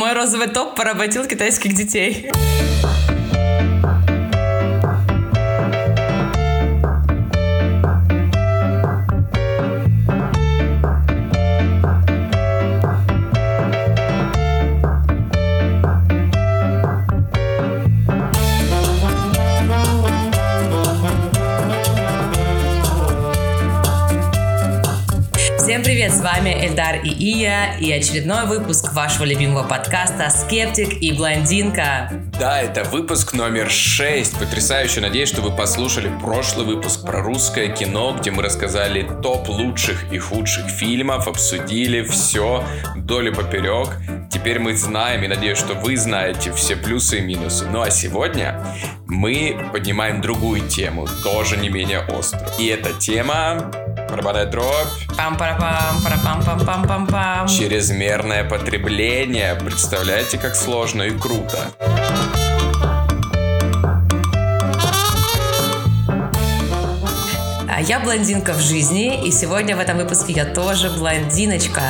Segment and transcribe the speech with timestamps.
[0.00, 2.30] Мой розовый топ поработил китайских детей.
[26.60, 32.10] Эльдар и Ия, и очередной выпуск вашего любимого подкаста «Скептик и блондинка».
[32.38, 34.38] Да, это выпуск номер 6.
[34.38, 35.00] Потрясающе.
[35.00, 40.18] Надеюсь, что вы послушали прошлый выпуск про русское кино, где мы рассказали топ лучших и
[40.18, 42.62] худших фильмов, обсудили все
[42.94, 43.88] вдоль и поперек.
[44.30, 47.66] Теперь мы знаем, и надеюсь, что вы знаете все плюсы и минусы.
[47.66, 48.62] Ну а сегодня
[49.06, 52.46] мы поднимаем другую тему, тоже не менее острую.
[52.58, 53.72] И эта тема
[54.10, 54.88] Барабанная дробь.
[55.16, 59.54] пам пара пам пара пам пам пам пам пам Чрезмерное потребление.
[59.54, 61.58] Представляете, как сложно и круто.
[67.86, 71.80] Я блондинка в жизни, и сегодня в этом выпуске я тоже блондиночка.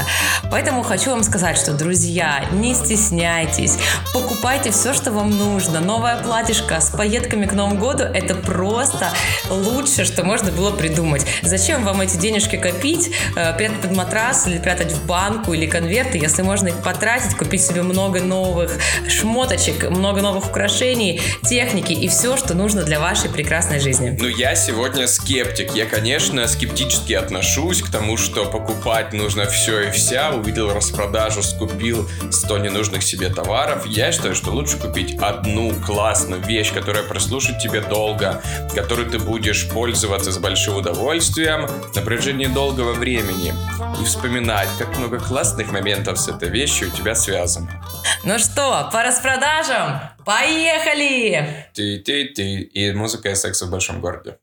[0.51, 3.77] Поэтому хочу вам сказать, что, друзья, не стесняйтесь,
[4.13, 5.81] покупайте все, что вам нужно.
[5.81, 9.11] Новая платьишко с пайетками к Новому году– это просто
[9.49, 11.27] лучшее, что можно было придумать.
[11.43, 16.19] Зачем вам эти денежки копить, э, прятать под матрас или прятать в банку или конверты,
[16.19, 22.37] если можно их потратить, купить себе много новых шмоточек, много новых украшений, техники и все,
[22.37, 24.17] что нужно для вашей прекрасной жизни.
[24.21, 25.80] Ну, я сегодня скептик.
[25.81, 30.31] Я, конечно, скептически отношусь к тому, что покупать нужно все и вся.
[30.31, 33.87] Увидел распродажу, скупил 100 ненужных себе товаров.
[33.87, 38.43] Я считаю, что лучше купить одну классную вещь, которая прослужит тебе долго,
[38.75, 43.55] которой ты будешь пользоваться с большим удовольствием на протяжении долгого времени.
[44.03, 47.83] И вспоминать, как много классных моментов с этой вещью у тебя связано.
[48.23, 49.99] Ну что, по распродажам?
[50.27, 51.71] Поехали!
[51.73, 52.61] Ты-ты-ты.
[52.61, 54.37] И музыка и секс в большом городе.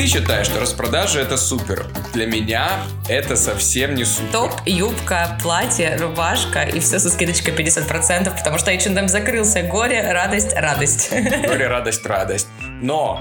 [0.00, 1.86] Ты считаешь, что распродажа это супер.
[2.14, 2.70] Для меня
[3.06, 4.32] это совсем не супер.
[4.32, 9.60] Топ, юбка, платье, рубашка и все со скидочкой 50%, потому что H&M закрылся.
[9.60, 11.10] Горе, радость, радость.
[11.12, 12.48] Горе, радость, радость.
[12.80, 13.20] Но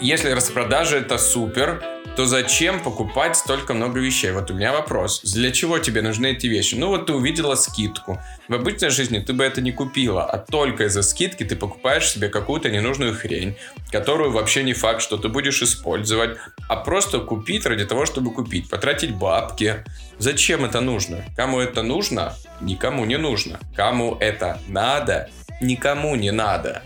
[0.00, 1.84] если распродажа это супер,
[2.18, 4.32] то зачем покупать столько много вещей?
[4.32, 5.22] Вот у меня вопрос.
[5.22, 6.74] Для чего тебе нужны эти вещи?
[6.74, 8.20] Ну вот ты увидела скидку.
[8.48, 12.28] В обычной жизни ты бы это не купила, а только из-за скидки ты покупаешь себе
[12.28, 13.56] какую-то ненужную хрень,
[13.92, 18.68] которую вообще не факт, что ты будешь использовать, а просто купить ради того, чтобы купить,
[18.68, 19.84] потратить бабки.
[20.18, 21.24] Зачем это нужно?
[21.36, 22.34] Кому это нужно?
[22.60, 23.60] Никому не нужно.
[23.76, 25.30] Кому это надо?
[25.60, 26.82] Никому не надо.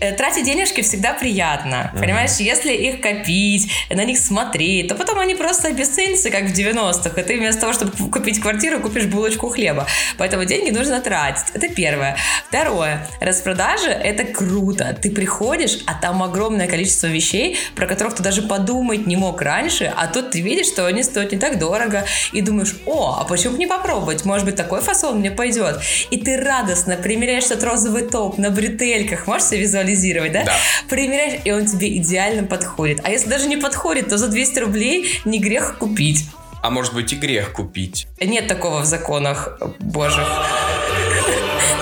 [0.00, 1.92] Э, Тратить денежки всегда приятно.
[1.98, 7.20] Понимаешь, если их копить, на них смотреть, то потом они просто обесценятся, как в 90-х.
[7.20, 9.86] И ты вместо того, чтобы купить квартиру, купишь булочку хлеба.
[10.16, 11.46] Поэтому деньги нужно тратить.
[11.54, 12.16] Это первое.
[12.48, 13.06] Второе.
[13.20, 14.96] Распродажа– это круто.
[15.00, 19.92] Ты приходишь, а там огромное количество вещей, про которых ты даже подумать не мог раньше,
[19.96, 23.54] а тут ты видишь, что они стоят не так дорого, и думаешь, о, а почему
[23.54, 24.24] бы не попробовать?
[24.24, 25.80] Может быть, такой фасон мне пойдет.
[26.10, 29.26] И ты радостно примеряешь этот розовый топ на бретельках.
[29.26, 29.87] Можешь себе визуализировать,
[30.30, 30.44] да?
[30.44, 30.56] Да.
[30.88, 33.00] Примеряешь, и он тебе идеально подходит.
[33.04, 36.26] А если даже не подходит, то за 200 рублей не грех купить.
[36.62, 38.08] А может быть и грех купить.
[38.20, 40.26] Нет такого в законах божьих.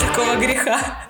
[0.00, 1.08] Такого греха.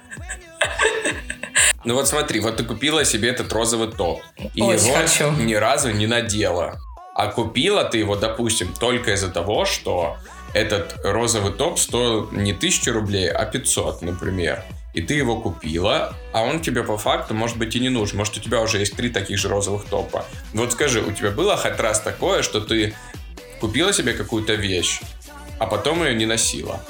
[1.84, 4.20] Ну вот смотри, вот ты купила себе этот розовый топ.
[4.54, 5.30] И Очень его хочу.
[5.32, 6.80] ни разу не надела.
[7.14, 10.16] А купила ты его, допустим, только из-за того, что
[10.52, 14.62] этот розовый топ стоил не 1000 рублей, а 500, например.
[14.96, 18.16] И ты его купила, а он тебе по факту, может быть, и не нужен.
[18.16, 20.24] Может, у тебя уже есть три таких же розовых топа.
[20.54, 22.94] Вот скажи, у тебя было хоть раз такое, что ты
[23.60, 25.02] купила себе какую-то вещь,
[25.58, 26.80] а потом ее не носила?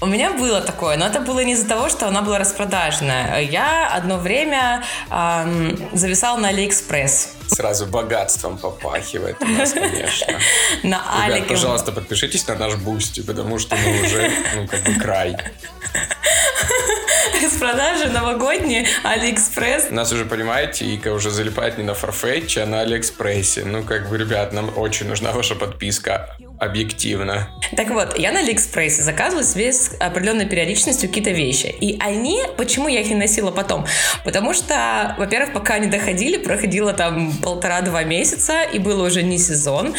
[0.00, 3.40] У меня было такое, но это было не из-за того, что она была распродажная.
[3.40, 7.36] Я одно время ам, зависала на Алиэкспресс.
[7.46, 10.38] Сразу богатством попахивает у нас, конечно.
[10.82, 11.48] На Ребят, Алике.
[11.48, 15.36] пожалуйста, подпишитесь на наш Бусти, потому что мы уже, ну, как бы край.
[17.42, 19.90] Распродажи новогодние, Алиэкспресс.
[19.90, 23.64] Нас уже, понимаете, Ика уже залипает не на Farfetch, а на Алиэкспрессе.
[23.64, 26.36] Ну, как бы, ребят, нам очень нужна ваша подписка.
[26.58, 27.48] Объективно.
[27.76, 31.74] Так вот, я на Алиэкспрессе заказывала себе с определенной периодичностью какие-то вещи.
[31.80, 33.86] И они, почему я их не носила потом?
[34.24, 39.94] Потому что, во-первых, пока они доходили, проходило там полтора-два месяца, и было уже не сезон.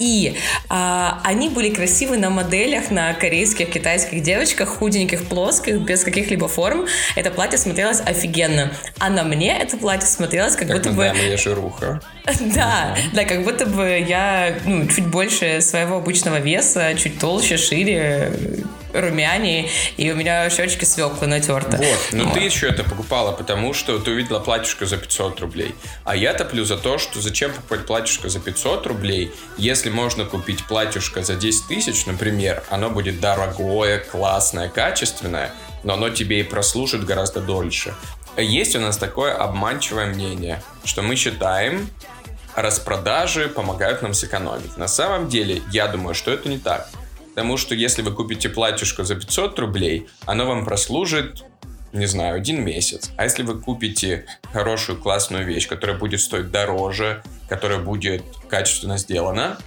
[0.00, 0.36] И
[0.68, 6.86] а, они были красивы на моделях, на корейских, китайских девочках, худеньких, плоских, без каких-либо форм.
[7.14, 8.72] Это платье смотрелось офигенно.
[8.98, 11.02] А на мне это платье смотрелось как, Как будто мы бы...
[11.10, 12.00] знаем, я жируха.
[12.40, 18.32] Да, да, как будто бы я ну, чуть больше своего обычного веса, чуть толще, шире,
[18.92, 21.76] румянее, и у меня щечки свеклы натерты.
[21.76, 22.34] Вот, но Вот.
[22.34, 25.74] ты еще это покупала, потому что ты увидела платьишко за 500 рублей.
[26.04, 30.64] А я топлю за то, что зачем покупать платьишко за 500 рублей, если можно купить
[30.66, 35.52] платьишко за 10 тысяч, например, оно будет дорогое, классное, качественное,
[35.84, 37.94] но оно тебе и прослужит гораздо дольше.
[38.36, 41.90] Есть у нас такое обманчивое мнение, что мы считаем,
[42.54, 44.76] распродажи помогают нам сэкономить.
[44.76, 46.88] На самом деле, я думаю, что это не так.
[47.30, 51.44] Потому что если вы купите платьишко за 500 рублей, оно вам прослужит,
[51.92, 53.10] не знаю, один месяц.
[53.16, 59.58] А если вы купите хорошую классную вещь, которая будет стоить дороже, которая будет качественно сделана,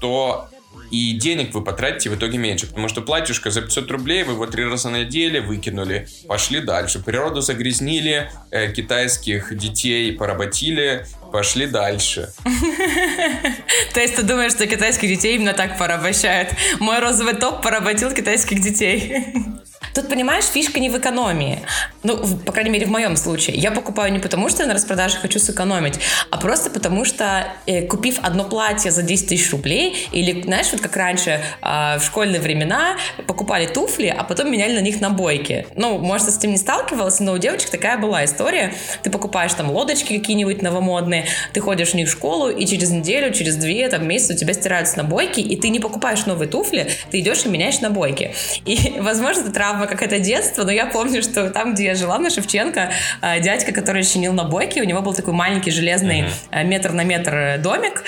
[0.00, 0.48] то
[0.90, 2.66] и денег вы потратите в итоге меньше.
[2.66, 7.02] Потому что платьишко за 500 рублей вы его три раза надели, выкинули, пошли дальше.
[7.02, 12.32] Природу загрязнили, э, китайских детей поработили, пошли дальше.
[13.92, 16.50] То есть ты думаешь, что китайских детей именно так порабощают?
[16.78, 19.34] Мой розовый топ поработил китайских детей.
[19.94, 21.58] Тут, понимаешь, фишка не в экономии.
[22.04, 23.56] Ну, в- по крайней мере, в моем случае.
[23.56, 25.98] Я покупаю не потому, что я на распродаже хочу сэкономить,
[26.30, 30.80] а просто потому, что э, купив одно платье за 10 тысяч рублей, или, знаешь, вот
[30.82, 32.96] как раньше а, в школьные времена
[33.26, 35.66] покупали туфли, а потом меняли на них набойки.
[35.76, 38.74] Ну, может, с этим не сталкивался, но у девочек такая была история.
[39.02, 41.24] Ты покупаешь там лодочки какие-нибудь новомодные,
[41.54, 44.52] ты ходишь в них в школу, и через неделю, через две, там, месяц у тебя
[44.52, 48.34] стираются набойки, и ты не покупаешь новые туфли, ты идешь и меняешь набойки.
[48.66, 52.30] И, возможно, это травма какая-то детства, но я помню, что там, где я жила, на
[52.30, 57.04] Шевченко, а, дядька, который чинил набойки, у него был такой маленький железный а, метр на
[57.04, 58.04] метр э, домик.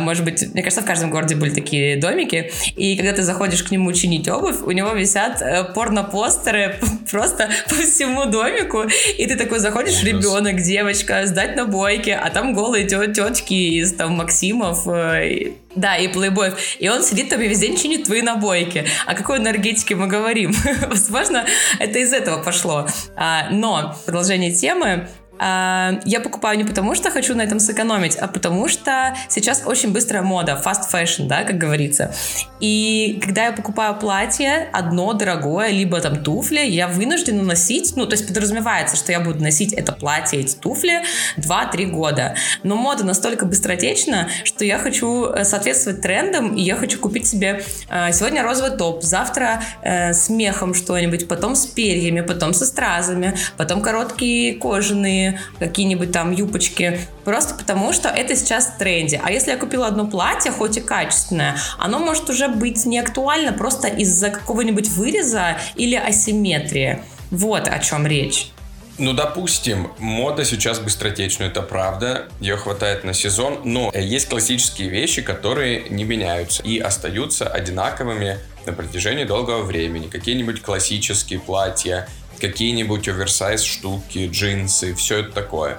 [0.00, 2.50] Может быть, мне кажется, в каждом городе были такие домики.
[2.76, 6.76] И когда ты заходишь к нему чинить обувь, у него висят э, порно-постеры
[7.10, 8.84] просто по всему домику.
[9.18, 14.86] И ты такой заходишь, ребенок, девочка, сдать набойки, а там голые тетки из там Максимов,
[14.86, 16.58] э, и- да, и плейбоев.
[16.78, 18.86] И он сидит там и весь день чинит твои набойки.
[19.06, 20.52] О какой энергетике мы говорим?
[20.88, 21.44] Возможно,
[21.78, 22.88] это из этого пошло.
[23.14, 25.08] А, Но, продолжение темы,
[25.38, 30.22] я покупаю не потому, что хочу на этом сэкономить, а потому что сейчас очень быстрая
[30.22, 32.14] мода, fast fashion, да, как говорится.
[32.60, 38.12] И когда я покупаю платье, одно дорогое, либо там туфли, я вынуждена носить, ну, то
[38.12, 41.02] есть подразумевается, что я буду носить это платье, эти туфли
[41.36, 42.36] 2-3 года.
[42.62, 47.62] Но мода настолько быстротечна, что я хочу э, соответствовать трендам, и я хочу купить себе
[47.90, 53.36] э, сегодня розовый топ, завтра э, с мехом что-нибудь, потом с перьями, потом со стразами,
[53.56, 55.25] потом короткие кожаные
[55.58, 57.00] какие-нибудь там юбочки.
[57.24, 59.20] Просто потому, что это сейчас в тренде.
[59.22, 63.52] А если я купила одно платье, хоть и качественное, оно может уже быть не актуально
[63.52, 67.02] просто из-за какого-нибудь выреза или асимметрии.
[67.30, 68.50] Вот о чем речь.
[68.98, 75.20] Ну, допустим, мода сейчас быстротечная, это правда, ее хватает на сезон, но есть классические вещи,
[75.20, 80.08] которые не меняются и остаются одинаковыми на протяжении долгого времени.
[80.08, 82.08] Какие-нибудь классические платья,
[82.40, 85.78] какие-нибудь оверсайз штуки, джинсы, все это такое.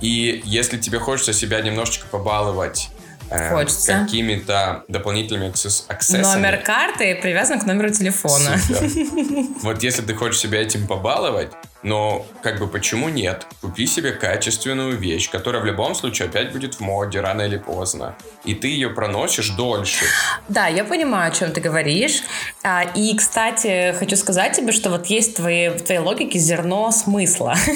[0.00, 2.90] И если тебе хочется себя немножечко побаловать
[3.30, 3.92] э, Хочется.
[4.04, 8.58] какими-то дополнительными аксесс- аксессами, Номер карты привязан к номеру телефона.
[8.58, 9.46] Супер.
[9.62, 11.50] Вот если ты хочешь себя этим побаловать,
[11.82, 13.46] но как бы почему нет?
[13.60, 18.16] Купи себе качественную вещь, которая в любом случае опять будет в моде рано или поздно.
[18.44, 20.04] И ты ее проносишь дольше.
[20.48, 22.22] Да, я понимаю, о чем ты говоришь.
[22.62, 26.90] А, И, кстати, хочу сказать тебе, что вот есть в твоей, в твоей логике зерно
[26.90, 27.56] смысла.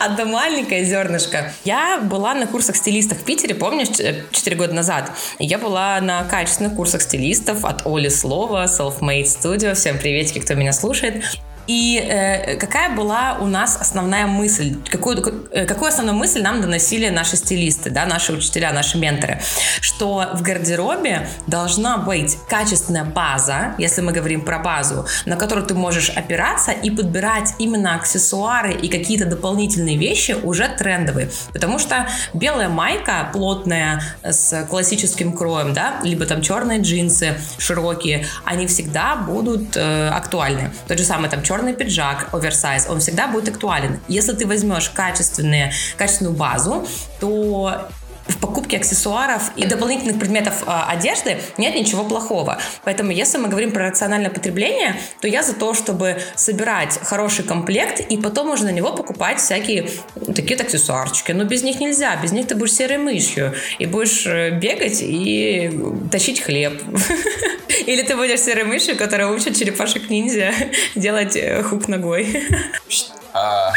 [0.00, 1.52] Одно маленькое зернышко.
[1.64, 5.12] Я была на курсах стилистов в Питере, помнишь, 4 года назад.
[5.38, 9.74] Я была на качественных курсах стилистов от Оли Слова, Self-Made Studio.
[9.74, 11.22] Всем приветики, кто меня слушает.
[11.70, 14.74] И э, какая была у нас основная мысль?
[14.90, 19.40] Какую, э, какую основную мысль нам доносили наши стилисты, да, наши учителя, наши менторы?
[19.80, 25.74] Что в гардеробе должна быть качественная база, если мы говорим про базу, на которую ты
[25.74, 31.30] можешь опираться и подбирать именно аксессуары и какие-то дополнительные вещи уже трендовые.
[31.52, 38.66] Потому что белая майка плотная с классическим кроем, да, либо там черные джинсы широкие, они
[38.66, 40.72] всегда будут э, актуальны.
[40.88, 44.00] Тот же самый там черный пиджак, оверсайз, он всегда будет актуален.
[44.08, 46.86] Если ты возьмешь качественные, качественную базу,
[47.20, 47.88] то
[48.30, 52.58] в покупке аксессуаров и дополнительных предметов э, одежды нет ничего плохого.
[52.84, 58.00] Поэтому, если мы говорим про рациональное потребление, то я за то, чтобы собирать хороший комплект
[58.00, 59.88] и потом уже на него покупать всякие
[60.34, 61.32] такие аксессуарчики.
[61.32, 65.70] Но без них нельзя, без них ты будешь серой мышью и будешь э, бегать и
[66.10, 66.80] тащить хлеб.
[67.86, 70.52] Или ты будешь серой мышью, которая учит черепашек-ниндзя
[70.94, 72.48] делать э, хук ногой.
[73.32, 73.72] А,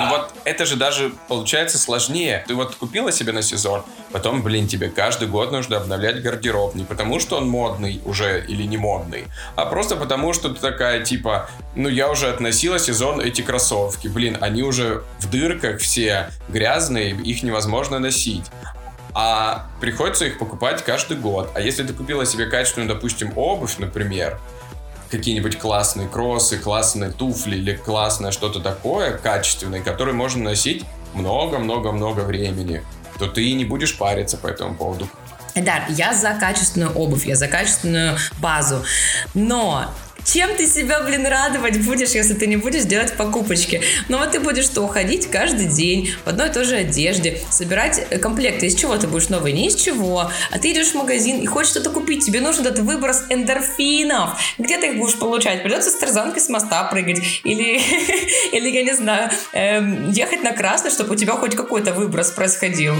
[0.00, 2.44] ну вот это же даже получается сложнее.
[2.46, 6.74] Ты вот купила себе на сезон, потом, блин, тебе каждый год нужно обновлять гардероб.
[6.74, 9.24] Не потому, что он модный уже или не модный,
[9.56, 14.08] а просто потому, что ты такая, типа, ну я уже относила сезон эти кроссовки.
[14.08, 18.44] Блин, они уже в дырках все грязные, их невозможно носить
[19.18, 21.50] а приходится их покупать каждый год.
[21.54, 24.38] А если ты купила себе качественную, допустим, обувь, например,
[25.10, 30.84] какие-нибудь классные кроссы, классные туфли или классное что-то такое качественное, которое можно носить
[31.14, 32.82] много-много-много времени,
[33.18, 35.08] то ты не будешь париться по этому поводу.
[35.54, 38.84] Да, я за качественную обувь, я за качественную базу.
[39.32, 39.86] Но
[40.26, 43.80] чем ты себя, блин, радовать будешь, если ты не будешь делать покупочки?
[44.08, 48.04] Ну вот ты будешь что, уходить каждый день в одной и той же одежде, собирать
[48.10, 48.66] э, комплекты.
[48.66, 49.52] Из чего ты будешь новый?
[49.52, 50.30] Не из чего.
[50.50, 52.24] А ты идешь в магазин и хочешь что-то купить.
[52.24, 54.38] Тебе нужен этот выброс эндорфинов.
[54.58, 55.62] Где ты их будешь получать?
[55.62, 57.20] Придется с тарзанкой с моста прыгать.
[57.44, 57.80] Или,
[58.52, 62.94] или я не знаю, эм, ехать на красный, чтобы у тебя хоть какой-то выброс происходил.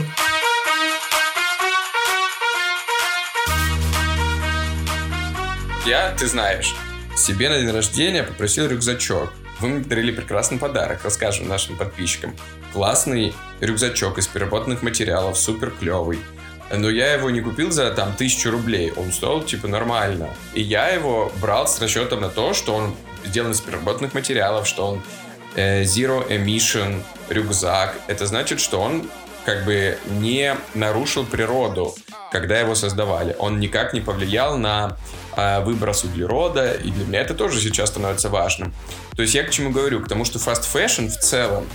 [5.85, 6.75] Я, ты знаешь,
[7.17, 9.33] себе на день рождения попросил рюкзачок.
[9.61, 12.37] Вы мне подарили прекрасный подарок, расскажем нашим подписчикам.
[12.73, 16.19] Классный рюкзачок из переработанных материалов, супер клевый.
[16.75, 20.29] Но я его не купил за там тысячу рублей, он стоил типа нормально.
[20.53, 22.95] И я его брал с расчетом на то, что он
[23.25, 25.03] сделан из переработанных материалов, что он
[25.55, 27.97] э, zero emission рюкзак.
[28.09, 29.09] Это значит, что он
[29.45, 31.95] как бы не нарушил природу,
[32.41, 33.35] когда его создавали.
[33.39, 34.99] Он никак не повлиял на
[35.37, 38.75] э, выброс углерода, и для меня это тоже сейчас становится важным.
[39.17, 40.01] То есть я к чему говорю?
[40.01, 41.67] К тому, что fast fashion в целом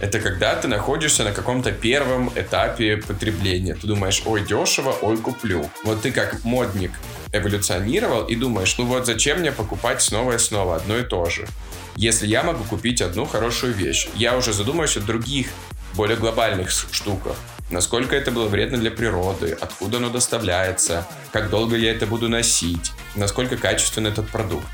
[0.00, 3.74] это когда ты находишься на каком-то первом этапе потребления.
[3.74, 5.70] Ты думаешь, ой, дешево, ой, куплю.
[5.84, 6.90] Вот ты как модник
[7.32, 11.46] эволюционировал и думаешь, ну вот зачем мне покупать снова и снова одно и то же?
[11.94, 15.48] Если я могу купить одну хорошую вещь, я уже задумаюсь о других,
[15.94, 17.36] более глобальных штуках
[17.70, 22.92] насколько это было вредно для природы, откуда оно доставляется, как долго я это буду носить,
[23.14, 24.66] насколько качественный этот продукт.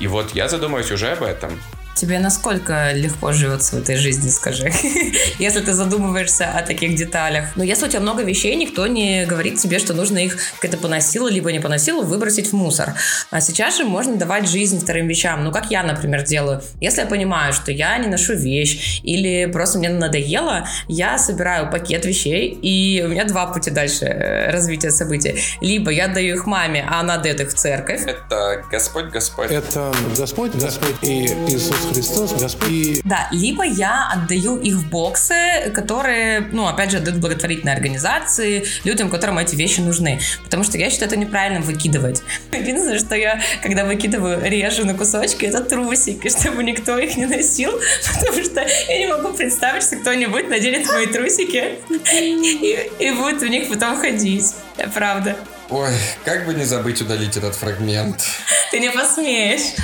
[0.00, 1.60] И вот я задумаюсь уже об этом.
[1.94, 4.72] Тебе насколько легко живется в этой жизни, скажи,
[5.38, 7.46] если ты задумываешься о таких деталях.
[7.54, 11.28] Но если у тебя много вещей, никто не говорит тебе, что нужно их как-то поносило,
[11.28, 12.94] либо не поносило, выбросить в мусор.
[13.30, 15.44] А сейчас же можно давать жизнь вторым вещам.
[15.44, 16.62] Ну, как я, например, делаю.
[16.80, 22.04] Если я понимаю, что я не ношу вещь, или просто мне надоело, я собираю пакет
[22.04, 25.40] вещей, и у меня два пути дальше э, развития событий.
[25.60, 28.02] Либо я даю их маме, а она дает их в церковь.
[28.04, 29.50] Это Господь, Господь.
[29.50, 33.00] Это Господь, Господь и Иисус Христос, Господь.
[33.04, 39.10] Да, либо я отдаю их в боксы, которые, ну, опять же, отдают благотворительные организации, людям,
[39.10, 40.20] которым эти вещи нужны.
[40.44, 42.22] Потому что я считаю это неправильно выкидывать.
[42.52, 47.72] Единственное, что я, когда выкидываю, режу на кусочки, это трусики, чтобы никто их не носил,
[48.14, 51.78] потому что я не могу представить, что кто-нибудь наденет мои трусики
[52.12, 54.54] и, и будет в них потом ходить.
[54.94, 55.36] Правда.
[55.70, 55.90] Ой,
[56.24, 58.22] как бы не забыть удалить этот фрагмент.
[58.70, 59.74] Ты не посмеешь.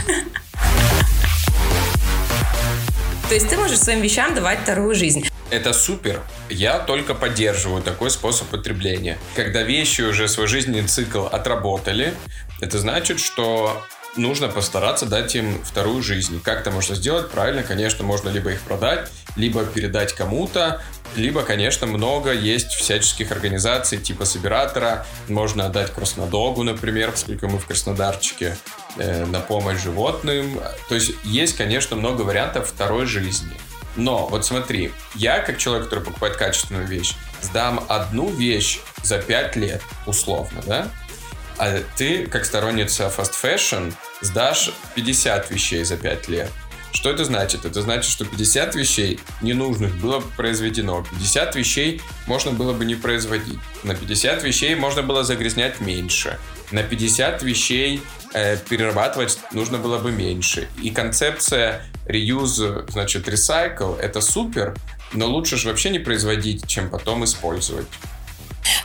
[3.31, 5.29] То есть ты можешь своим вещам давать вторую жизнь.
[5.51, 6.21] Это супер.
[6.49, 9.19] Я только поддерживаю такой способ потребления.
[9.37, 12.13] Когда вещи уже свой жизненный цикл отработали,
[12.61, 16.43] это значит, что нужно постараться дать им вторую жизнь.
[16.43, 17.31] Как это можно сделать?
[17.31, 20.83] Правильно, конечно, можно либо их продать, либо передать кому-то,
[21.15, 25.07] либо, конечно, много есть всяческих организаций типа Собиратора.
[25.29, 28.57] Можно отдать Краснодогу, например, поскольку мы в Краснодарчике,
[28.97, 30.61] на помощь животным.
[30.89, 33.57] То есть есть, конечно, много вариантов второй жизни.
[33.97, 39.57] Но вот смотри, я как человек, который покупает качественную вещь, сдам одну вещь за 5
[39.57, 40.89] лет, условно, да?
[41.59, 46.51] А ты, как сторонница fast fashion, сдашь 50 вещей за 5 лет.
[46.93, 47.65] Что это значит?
[47.65, 51.05] Это значит, что 50 вещей ненужных было произведено.
[51.11, 53.59] 50 вещей можно было бы не производить.
[53.83, 56.39] На 50 вещей можно было загрязнять меньше.
[56.73, 58.03] На 50 вещей
[58.35, 60.69] э, перерабатывать нужно было бы меньше.
[60.83, 64.75] И концепция reuse, значит, recycle, это супер,
[65.13, 67.87] но лучше же вообще не производить, чем потом использовать.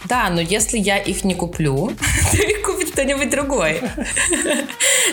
[0.06, 1.92] Да, но если я их не куплю,
[2.32, 3.82] то их купит кто-нибудь другой.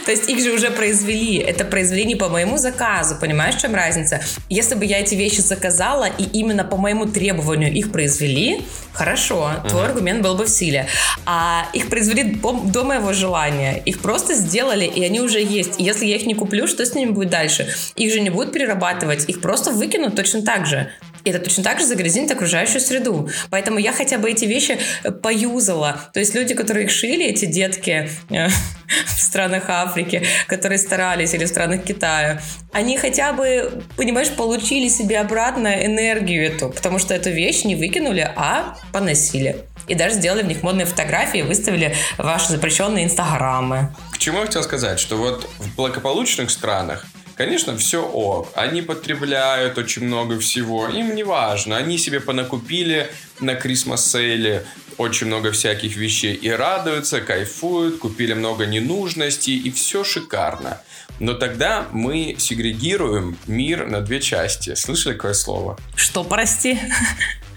[0.05, 1.39] То есть их же уже произвели.
[1.39, 3.17] Это произвели не по моему заказу.
[3.21, 4.21] Понимаешь, в чем разница?
[4.49, 8.63] Если бы я эти вещи заказала и именно по моему требованию их произвели,
[8.93, 10.87] хорошо, твой аргумент был бы в силе.
[11.27, 13.83] А их произвели до моего желания.
[13.85, 15.81] Их просто сделали, и они уже есть.
[15.81, 17.67] И если я их не куплю, что с ними будет дальше?
[17.97, 20.89] Их же не будут перерабатывать, их просто выкинут точно так же.
[21.25, 23.29] И это точно так же загрязнит окружающую среду.
[23.51, 26.01] Поэтому я хотя бы эти вещи э, поюзала.
[26.13, 28.49] То есть люди, которые их шили, эти детки э,
[29.07, 32.41] в странах Африки, которые старались, или в странах Китая,
[32.73, 38.31] они хотя бы, понимаешь, получили себе обратно энергию эту, потому что эту вещь не выкинули,
[38.37, 39.57] а поносили.
[39.89, 43.95] И даже сделали в них модные фотографии, выставили ваши запрещенные инстаграмы.
[44.13, 48.49] К чему я хотел сказать, что вот в благополучных странах Конечно, все ок.
[48.55, 50.89] Они потребляют очень много всего.
[50.89, 51.77] Им не важно.
[51.77, 53.11] Они себе понакупили
[53.41, 54.65] на Крисмас сейле
[54.99, 60.81] очень много всяких вещей и радуются, кайфуют, купили много ненужностей и все шикарно.
[61.19, 64.75] Но тогда мы сегрегируем мир на две части.
[64.75, 65.79] Слышали какое слово?
[65.95, 66.79] Что, прости?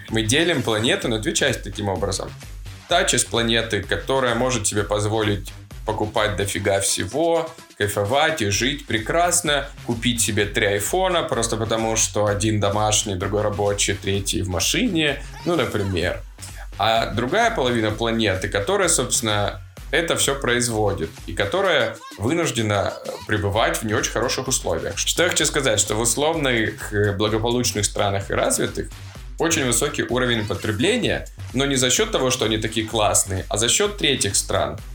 [0.10, 2.32] Мы делим планету на две части таким образом.
[2.88, 5.52] Та часть планеты, которая может себе позволить
[5.86, 12.60] покупать дофига всего, кайфовать и жить прекрасно, купить себе три айфона, просто потому что один
[12.60, 16.22] домашний, другой рабочий, третий в машине, ну, например.
[16.78, 19.62] А другая половина планеты, которая, собственно,
[19.92, 22.94] это все производит и которая вынуждена
[23.28, 24.98] пребывать в не очень хороших условиях.
[24.98, 28.90] Что я хочу сказать, что в условных э, благополучных странах и развитых
[29.38, 33.70] очень высокий уровень потребления, но не за счет того, что они такие классные, а за
[33.70, 34.78] счет третьих стран–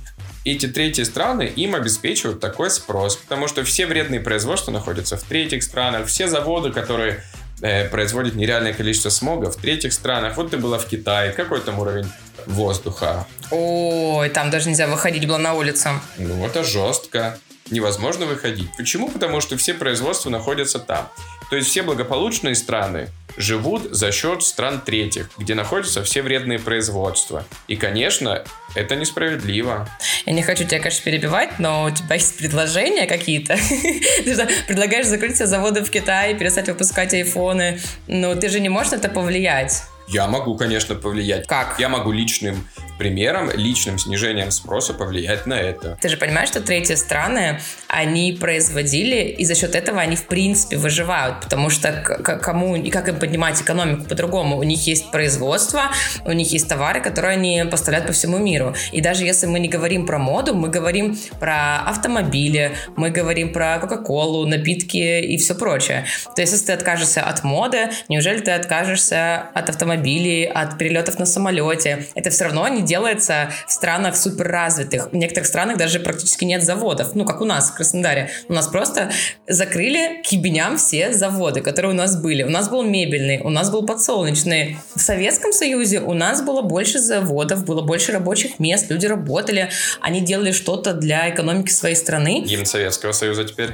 [0.44, 5.62] эти третьи страны им обеспечивают такой спрос, потому что все вредные производства находятся в третьих
[5.62, 7.22] странах, все заводы, которые
[7.60, 10.36] э, производят нереальное количество смога в третьих странах.
[10.36, 12.10] Вот ты была в Китае, какой там уровень
[12.46, 13.26] воздуха?
[13.50, 15.88] Ой, там даже нельзя выходить было на улицу.
[16.18, 17.38] Ну, это жестко.
[17.70, 18.68] Невозможно выходить.
[18.76, 19.08] Почему?
[19.08, 21.08] Потому что все производства находятся там.
[21.50, 27.44] То есть все благополучные страны живут за счет стран третьих, где находятся все вредные производства.
[27.68, 29.88] И, конечно, это несправедливо.
[30.26, 33.56] Я не хочу тебя, конечно, перебивать, но у тебя есть предложения какие-то.
[34.24, 37.80] Ты предлагаешь закрыть все заводы в Китае, перестать выпускать айфоны.
[38.06, 39.82] Но ты же не можешь на это повлиять.
[40.10, 41.46] Я могу, конечно, повлиять.
[41.46, 41.76] Как?
[41.78, 42.66] Я могу личным
[42.98, 45.96] примером, личным снижением спроса повлиять на это.
[46.02, 50.76] Ты же понимаешь, что третьи страны, они производили, и за счет этого они в принципе
[50.76, 54.58] выживают, потому что кому и как им поднимать экономику по-другому?
[54.58, 55.84] У них есть производство,
[56.26, 58.74] у них есть товары, которые они поставляют по всему миру.
[58.92, 63.78] И даже если мы не говорим про моду, мы говорим про автомобили, мы говорим про
[63.78, 66.04] Кока-Колу, напитки и все прочее.
[66.34, 71.26] То есть, если ты откажешься от моды, неужели ты откажешься от автомобилей, от перелетов на
[71.26, 72.06] самолете?
[72.14, 75.12] Это все равно не делается в странах суперразвитых.
[75.12, 77.14] В некоторых странах даже практически нет заводов.
[77.14, 78.30] Ну, как у нас в Краснодаре.
[78.48, 79.10] У нас просто
[79.46, 82.42] закрыли к ебеням все заводы, которые у нас были.
[82.42, 84.78] У нас был мебельный, у нас был подсолнечный.
[84.94, 90.20] В Советском Союзе у нас было больше заводов, было больше рабочих мест, люди работали, они
[90.20, 92.42] делали что-то для экономики своей страны.
[92.46, 93.70] Гимн Советского Союза теперь.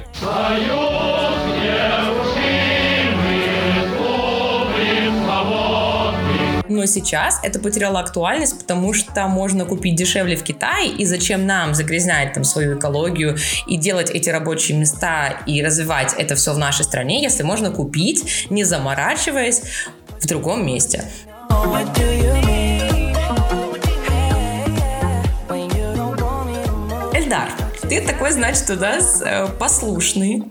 [6.77, 11.73] Но сейчас это потеряло актуальность, потому что можно купить дешевле в Китае, и зачем нам
[11.73, 13.35] загрязнять там свою экологию
[13.65, 18.45] и делать эти рабочие места и развивать это все в нашей стране, если можно купить,
[18.51, 19.63] не заморачиваясь,
[20.21, 21.03] в другом месте.
[27.11, 27.49] Эльдар,
[27.89, 30.43] ты такой, значит, у нас э, послушный,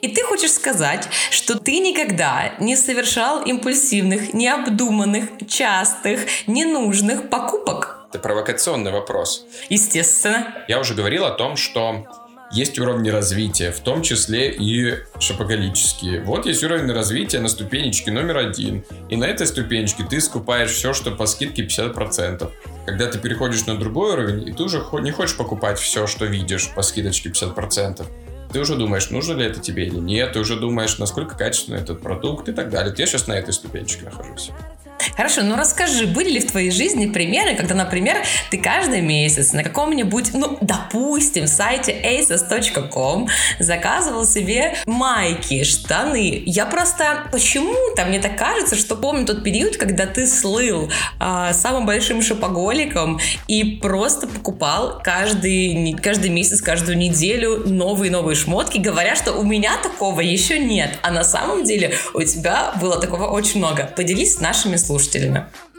[0.00, 8.00] и ты хочешь сказать, что ты никогда не совершал импульсивных, необдуманных, частых, ненужных покупок?
[8.10, 9.46] Это провокационный вопрос.
[9.68, 10.54] Естественно.
[10.68, 12.06] Я уже говорил о том, что
[12.52, 16.20] есть уровни развития, в том числе и шопоголические.
[16.20, 18.84] Вот есть уровень развития на ступенечке номер один.
[19.08, 22.50] И на этой ступенечке ты скупаешь все, что по скидке 50%.
[22.86, 26.70] Когда ты переходишь на другой уровень, и ты уже не хочешь покупать все, что видишь
[26.72, 28.06] по скидочке 50%.
[28.54, 32.00] Ты уже думаешь, нужно ли это тебе или нет, ты уже думаешь, насколько качественный этот
[32.00, 32.94] продукт и так далее.
[32.96, 34.52] Я сейчас на этой ступенчике нахожусь.
[35.16, 38.16] Хорошо, ну расскажи, были ли в твоей жизни примеры, когда, например,
[38.50, 46.42] ты каждый месяц на каком-нибудь, ну, допустим, сайте aces.com заказывал себе майки, штаны.
[46.46, 51.86] Я просто почему-то, мне так кажется, что помню тот период, когда ты слыл а, самым
[51.86, 59.42] большим шопоголиком и просто покупал каждый, каждый месяц, каждую неделю новые-новые шмотки, говоря, что у
[59.42, 60.98] меня такого еще нет.
[61.02, 63.90] А на самом деле у тебя было такого очень много.
[63.96, 64.93] Поделись с нашими слушателями.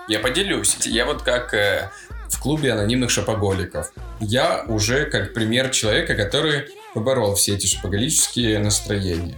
[0.08, 0.78] Я поделюсь.
[0.86, 1.90] Я вот как э,
[2.30, 3.92] в клубе анонимных шопоголиков.
[4.20, 9.38] Я уже как пример человека, который поборол все эти шопоголические настроения.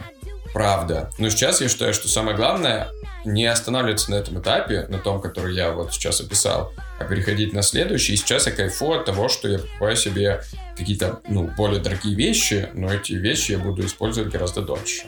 [0.53, 1.11] Правда.
[1.19, 2.89] Но сейчас я считаю, что самое главное
[3.25, 7.61] не останавливаться на этом этапе, на том, который я вот сейчас описал, а переходить на
[7.61, 8.13] следующий.
[8.13, 10.41] И сейчас я кайфую от того, что я покупаю себе
[10.77, 15.03] какие-то, ну, более дорогие вещи, но эти вещи я буду использовать гораздо дольше.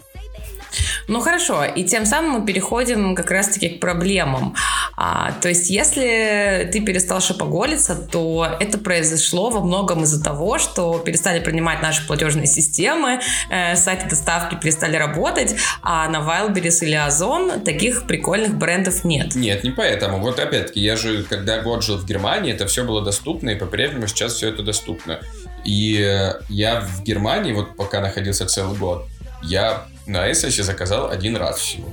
[1.08, 4.56] Ну хорошо, и тем самым мы переходим как раз-таки к проблемам.
[4.96, 11.00] А, то есть, если ты перестал шопоголиться, то это произошло во многом из-за того, что
[11.00, 17.62] перестали принимать наши платежные системы, э, сайты доставки перестали работать, а на Wildberries или Озон
[17.62, 19.36] таких прикольных брендов нет.
[19.36, 20.20] Нет, не поэтому.
[20.20, 24.08] Вот опять-таки, я же, когда год жил в Германии, это все было доступно, и по-прежнему
[24.08, 25.20] сейчас все это доступно.
[25.66, 29.08] И я в Германии, вот пока находился целый год,
[29.41, 31.89] я на Эссосе заказал один раз всего.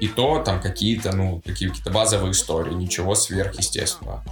[0.00, 4.24] И то там какие-то, ну, какие-то базовые истории, ничего сверхъестественного.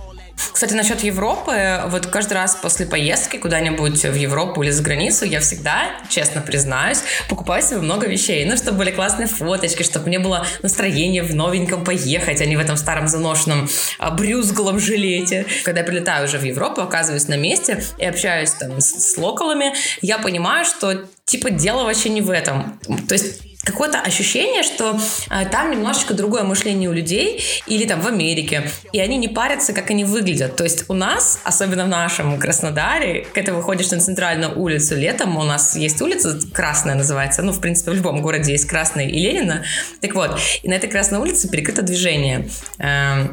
[0.52, 5.40] Кстати, насчет Европы, вот каждый раз после поездки куда-нибудь в Европу или за границу я
[5.40, 8.44] всегда, честно признаюсь, покупаю себе много вещей.
[8.44, 12.60] Ну, чтобы были классные фоточки, чтобы мне было настроение в новеньком поехать, а не в
[12.60, 13.68] этом старом заношенном
[13.98, 15.46] а, брюзглом жилете.
[15.64, 19.72] Когда я прилетаю уже в Европу, оказываюсь на месте и общаюсь там с, с локалами,
[20.00, 22.78] я понимаю, что типа дело вообще не в этом.
[23.08, 24.98] То есть какое-то ощущение, что
[25.30, 29.72] э, там немножечко другое мышление у людей, или там в Америке, и они не парятся,
[29.72, 30.56] как они выглядят.
[30.56, 35.36] То есть у нас, особенно в нашем Краснодаре, когда ты выходишь на центральную улицу летом,
[35.36, 39.12] у нас есть улица красная называется, ну, в принципе, в любом городе есть красная и
[39.12, 39.64] Ленина.
[40.00, 42.48] Так вот, и на этой красной улице перекрыто движение.
[42.78, 43.28] Э,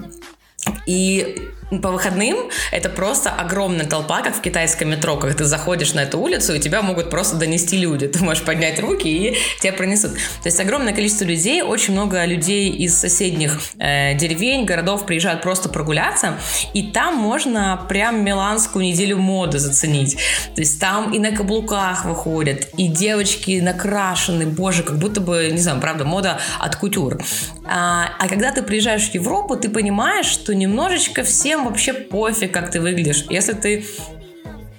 [0.86, 6.02] и по выходным это просто огромная толпа, как в китайском метро, когда ты заходишь на
[6.02, 8.08] эту улицу, и тебя могут просто донести люди.
[8.20, 10.14] Ты можешь поднять руки, и тебя пронесут.
[10.14, 15.70] То есть огромное количество людей, очень много людей из соседних э, деревень, городов приезжают просто
[15.70, 16.38] прогуляться,
[16.74, 20.18] и там можно прям миланскую неделю моды заценить.
[20.56, 25.60] То есть там и на каблуках выходят, и девочки накрашены, боже, как будто бы, не
[25.60, 27.22] знаю, правда, мода от кутюр.
[27.66, 32.54] А, а когда ты приезжаешь в Европу, ты понимаешь, что немножечко всем всем вообще пофиг,
[32.54, 33.26] как ты выглядишь.
[33.30, 33.86] Если ты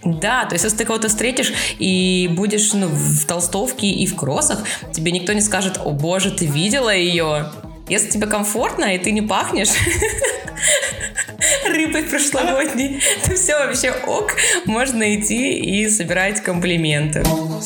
[0.03, 4.61] да, то есть если ты кого-то встретишь и будешь ну, в толстовке и в кроссах,
[4.95, 7.53] тебе никто не скажет, о боже, ты видела ее?
[7.87, 9.69] Если тебе комфортно и ты не пахнешь
[11.67, 17.23] рыбой прошлогодней, то все вообще ок, можно идти и собирать комплименты.
[17.27, 17.61] Ладно,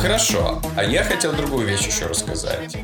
[0.00, 2.76] Хорошо, а я хотел другую вещь еще рассказать.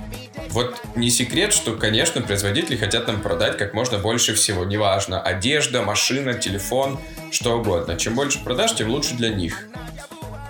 [0.51, 4.65] Вот не секрет, что, конечно, производители хотят нам продать как можно больше всего.
[4.65, 6.99] Неважно, одежда, машина, телефон,
[7.31, 7.97] что угодно.
[7.97, 9.69] Чем больше продаж, тем лучше для них.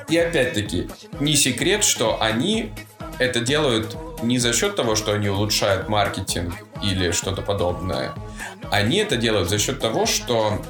[0.09, 0.88] И опять-таки,
[1.20, 2.72] не секрет, что они
[3.18, 8.12] это делают не за счет того, что они улучшают маркетинг или что-то подобное.
[8.70, 10.61] Они это делают за счет того, что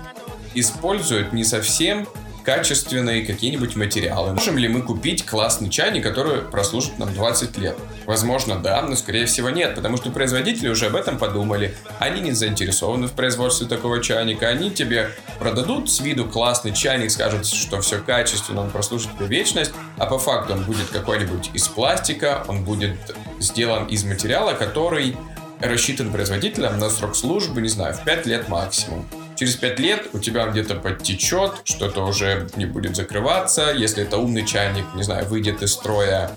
[0.54, 2.06] используют не совсем
[2.44, 4.34] качественные какие-нибудь материалы.
[4.34, 7.76] Можем ли мы купить классный чайник, который прослужит нам 20 лет?
[8.06, 11.74] Возможно, да, но скорее всего нет, потому что производители уже об этом подумали.
[11.98, 14.48] Они не заинтересованы в производстве такого чайника.
[14.48, 19.72] Они тебе продадут с виду классный чайник, скажут, что все качественно, он прослужит тебе вечность,
[19.96, 22.96] а по факту он будет какой-нибудь из пластика, он будет
[23.40, 25.16] сделан из материала, который
[25.60, 29.06] рассчитан производителем на срок службы, не знаю, в 5 лет максимум.
[29.36, 33.72] Через 5 лет у тебя где-то подтечет, что-то уже не будет закрываться.
[33.74, 36.30] Если это умный чайник, не знаю, выйдет из строя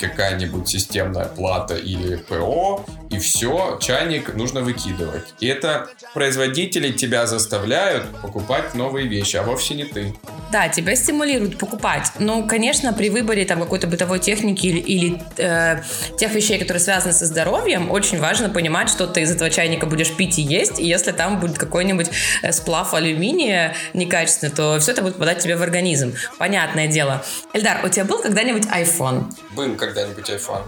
[0.00, 5.34] какая-нибудь системная плата или ПО, и все, чайник нужно выкидывать.
[5.40, 10.14] И это производители тебя заставляют покупать новые вещи, а вовсе не ты.
[10.52, 12.12] Да, тебя стимулируют покупать.
[12.18, 15.82] Ну, конечно, при выборе там какой-то бытовой техники или, или э,
[16.18, 20.14] тех вещей, которые связаны со здоровьем, очень важно понимать, что ты из этого чайника будешь
[20.14, 22.10] пить и есть, и если там будет какой-нибудь
[22.42, 26.14] э, сплав алюминия некачественный, то все это будет попадать тебе в организм.
[26.38, 27.24] Понятное дело.
[27.52, 29.24] Эльдар, у тебя был когда-нибудь iPhone?
[29.56, 30.62] Был когда-нибудь iPhone.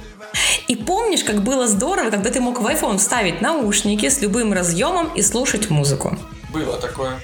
[0.68, 5.12] И помнишь, как было здорово, когда ты мог в iPhone вставить наушники с любым разъемом
[5.14, 6.16] и слушать музыку?
[6.52, 7.20] Было такое.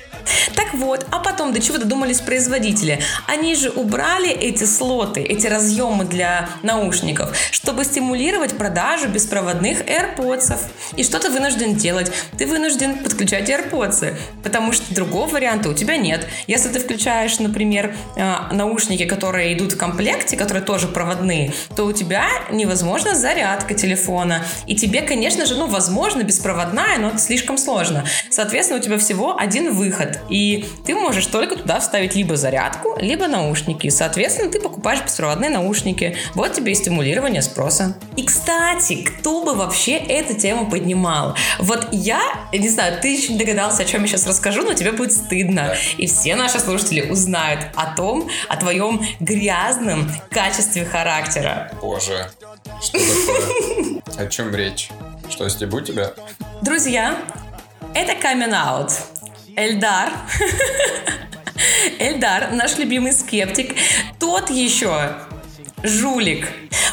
[0.55, 3.01] Так вот, а потом до чего додумались производители?
[3.27, 10.59] Они же убрали эти слоты, эти разъемы для наушников, чтобы стимулировать продажу беспроводных AirPods.
[10.97, 12.13] И что ты вынужден делать?
[12.39, 16.27] Ты вынужден подключать AirPods, потому что другого варианта у тебя нет.
[16.47, 21.93] Если ты включаешь, например, э, наушники, которые идут в комплекте, которые тоже проводные, то у
[21.93, 24.45] тебя невозможна зарядка телефона.
[24.67, 28.05] И тебе, конечно же, ну, возможно, беспроводная, но это слишком сложно.
[28.31, 30.19] Соответственно, у тебя всего один выход.
[30.37, 33.89] И ты можешь только туда вставить либо зарядку, либо наушники.
[33.89, 36.15] Соответственно, ты покупаешь беспроводные наушники.
[36.35, 37.97] Вот тебе и стимулирование спроса.
[38.17, 41.35] И, кстати, кто бы вообще эту тему поднимал?
[41.59, 42.21] Вот я,
[42.53, 45.75] не знаю, ты еще не догадался, о чем я сейчас расскажу, но тебе будет стыдно.
[45.97, 51.73] И все наши слушатели узнают о том, о твоем грязном качестве характера.
[51.81, 52.29] Боже,
[52.83, 54.03] что такое?
[54.19, 54.91] О чем речь?
[55.31, 56.13] Что, стебу тебя?
[56.61, 57.17] Друзья,
[57.95, 58.91] это камин аут.
[59.57, 60.13] Эльдар.
[61.99, 63.75] Эльдар, наш любимый скептик,
[64.21, 65.17] тот еще
[65.83, 66.49] жулик.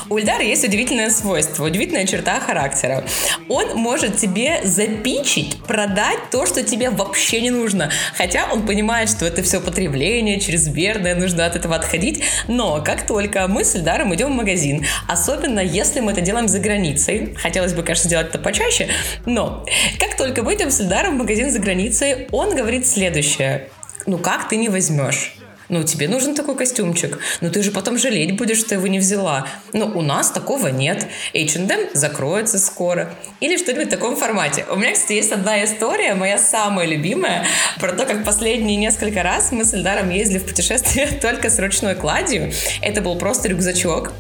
[0.10, 3.04] У Ильдара есть удивительное свойство, удивительная черта характера.
[3.48, 7.90] Он может тебе запичить, продать то, что тебе вообще не нужно.
[8.16, 12.24] Хотя он понимает, что это все потребление чрезмерное, нужно от этого отходить.
[12.48, 16.60] Но как только мы с Ильдаром идем в магазин, особенно если мы это делаем за
[16.60, 18.90] границей, хотелось бы, конечно, делать это почаще,
[19.26, 19.66] но
[20.00, 23.70] как только мы идем с Ильдаром в магазин за границей, он говорит следующее.
[24.06, 25.36] Ну как ты не возьмешь?
[25.74, 27.18] Ну, тебе нужен такой костюмчик.
[27.42, 29.48] Но ты же потом жалеть будешь, что его не взяла.
[29.74, 31.08] Но у нас такого нет.
[31.34, 33.16] H&M закроется скоро.
[33.40, 34.68] Или что-нибудь в таком формате.
[34.70, 37.48] У меня, кстати, есть одна история, моя самая любимая,
[37.80, 41.96] про то, как последние несколько раз мы с Эльдаром ездили в путешествие только с ручной
[41.96, 42.54] кладью.
[42.84, 44.14] Это был просто рюкзачок.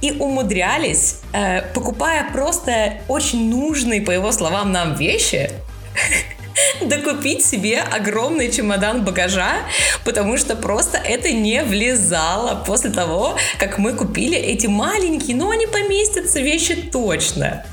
[0.00, 5.50] И умудрялись, э, покупая просто очень нужные, по его словам, нам вещи,
[6.82, 9.56] докупить себе огромный чемодан багажа,
[10.04, 15.66] потому что просто это не влезало после того, как мы купили эти маленькие, но они
[15.66, 17.64] поместятся вещи точно.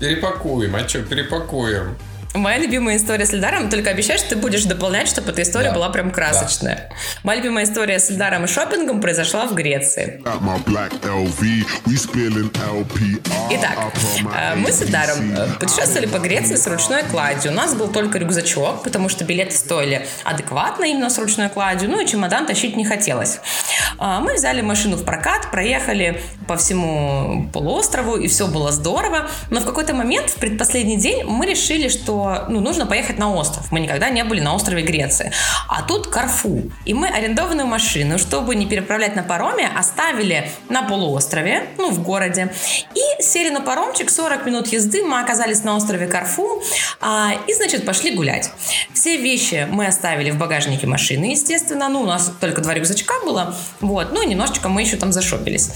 [0.00, 1.96] Перепакуем, а что, перепакуем.
[2.34, 5.74] Моя любимая история с Эльдаром, только обещаешь, что ты будешь дополнять, чтобы эта история Да.
[5.76, 6.90] была прям красочная.
[7.22, 10.20] Моя любимая история с Эльдаром и шопингом произошла в Греции.
[13.52, 13.78] Итак,
[14.34, 17.52] э, мы с Эльдаром э, путешествовали по Греции с ручной кладью.
[17.52, 22.00] У нас был только рюкзачок, потому что билеты стоили адекватно именно с ручной кладью, ну
[22.00, 23.38] и чемодан тащить не хотелось.
[23.98, 29.28] А, Мы взяли машину в прокат, проехали по всему полуострову, и все было здорово.
[29.50, 33.70] Но в какой-то момент, в предпоследний день, мы решили, что ну, нужно поехать на остров.
[33.70, 35.32] Мы никогда не были на острове Греции.
[35.68, 36.70] А тут Карфу.
[36.84, 42.52] И мы арендованную машину, чтобы не переправлять на пароме, оставили на полуострове, ну, в городе.
[42.94, 46.62] И сели на паромчик, 40 минут езды, мы оказались на острове Карфу,
[47.00, 48.50] а, и, значит, пошли гулять.
[48.92, 53.54] Все вещи мы оставили в багажнике машины, естественно, ну, у нас только два рюкзачка было,
[53.80, 55.70] вот, ну, и немножечко мы еще там зашопились.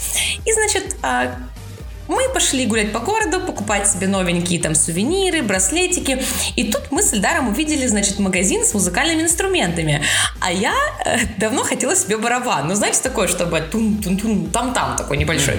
[0.44, 1.34] И, значит, а,
[2.08, 6.22] мы пошли гулять по городу, покупать себе новенькие там сувениры, браслетики.
[6.56, 10.02] И тут мы с Эльдаром увидели, значит, магазин с музыкальными инструментами.
[10.40, 12.66] А я э, давно хотела себе барабан.
[12.66, 15.56] Ну, знаете, такой, чтобы тун-тун-тун, там-там такой небольшой.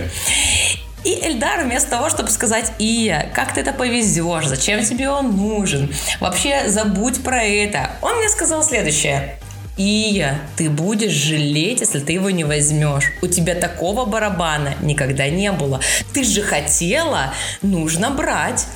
[1.03, 5.93] И Эльдар вместо того, чтобы сказать, Ия, как ты это повезешь, зачем тебе он нужен,
[6.19, 9.39] вообще забудь про это, он мне сказал следующее.
[9.79, 13.13] Ия, ты будешь жалеть, если ты его не возьмешь.
[13.21, 15.79] У тебя такого барабана никогда не было.
[16.13, 18.67] Ты же хотела, нужно брать.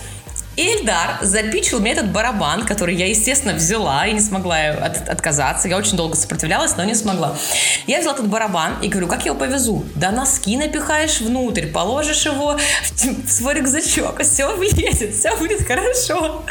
[0.55, 5.67] И Эльдар запичил мне этот барабан, который я, естественно, взяла и не смогла от- отказаться.
[5.67, 7.35] Я очень долго сопротивлялась, но не смогла.
[7.87, 9.83] Я взяла этот барабан и говорю, как я его повезу?
[9.95, 16.43] Да носки напихаешь внутрь, положишь его в, в свой рюкзачок, все влезет, все будет хорошо.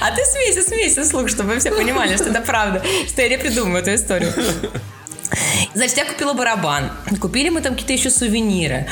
[0.00, 3.82] А ты смейся, смейся вслух, чтобы все понимали, что это правда, что я не придумываю
[3.82, 4.32] эту историю.
[5.74, 6.90] Значит, я купила барабан.
[7.20, 8.86] Купили мы там какие-то еще сувениры.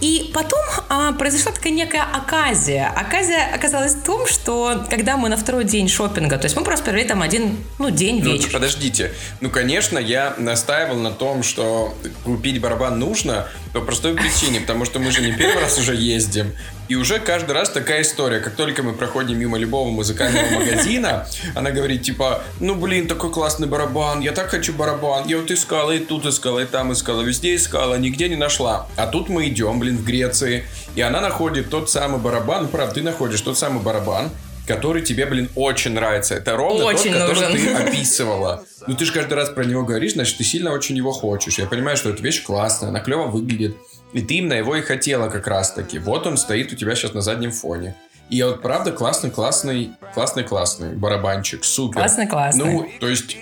[0.00, 2.92] И потом а, произошла такая некая оказия.
[2.94, 6.84] Оказия оказалась в том, что когда мы на второй день шопинга, то есть мы просто
[6.84, 8.50] провели там один, ну, день, Ну, вечер.
[8.52, 9.12] подождите.
[9.40, 14.98] Ну, конечно, я настаивал на том, что купить барабан нужно по простой причине, потому что
[14.98, 16.52] мы же не первый раз уже ездим.
[16.88, 18.40] И уже каждый раз такая история.
[18.40, 23.66] Как только мы проходим мимо любого музыкального магазина, она говорит, типа, ну, блин, такой классный
[23.66, 25.26] барабан, я так хочу барабан.
[25.26, 28.86] Я вот искала, и тут искала, и там искала, везде искала, нигде не нашла.
[28.96, 33.02] А тут мы идем, блин, в Греции, и она находит тот самый барабан, правда, ты
[33.02, 34.30] находишь тот самый барабан,
[34.66, 36.34] который тебе, блин, очень нравится.
[36.34, 37.66] Это ровно Очень тот, который нужен.
[37.66, 38.64] ты описывала.
[38.86, 41.58] Ну, ты же каждый раз про него говоришь, значит, ты сильно очень его хочешь.
[41.58, 43.76] Я понимаю, что эта вещь классная, она клево выглядит.
[44.14, 45.98] И ты именно его и хотела как раз-таки.
[45.98, 47.94] Вот он стоит у тебя сейчас на заднем фоне.
[48.30, 52.00] И вот правда классный, классный, классный, классный барабанчик, супер.
[52.00, 52.64] Классный, классный.
[52.64, 53.36] Ну, то есть,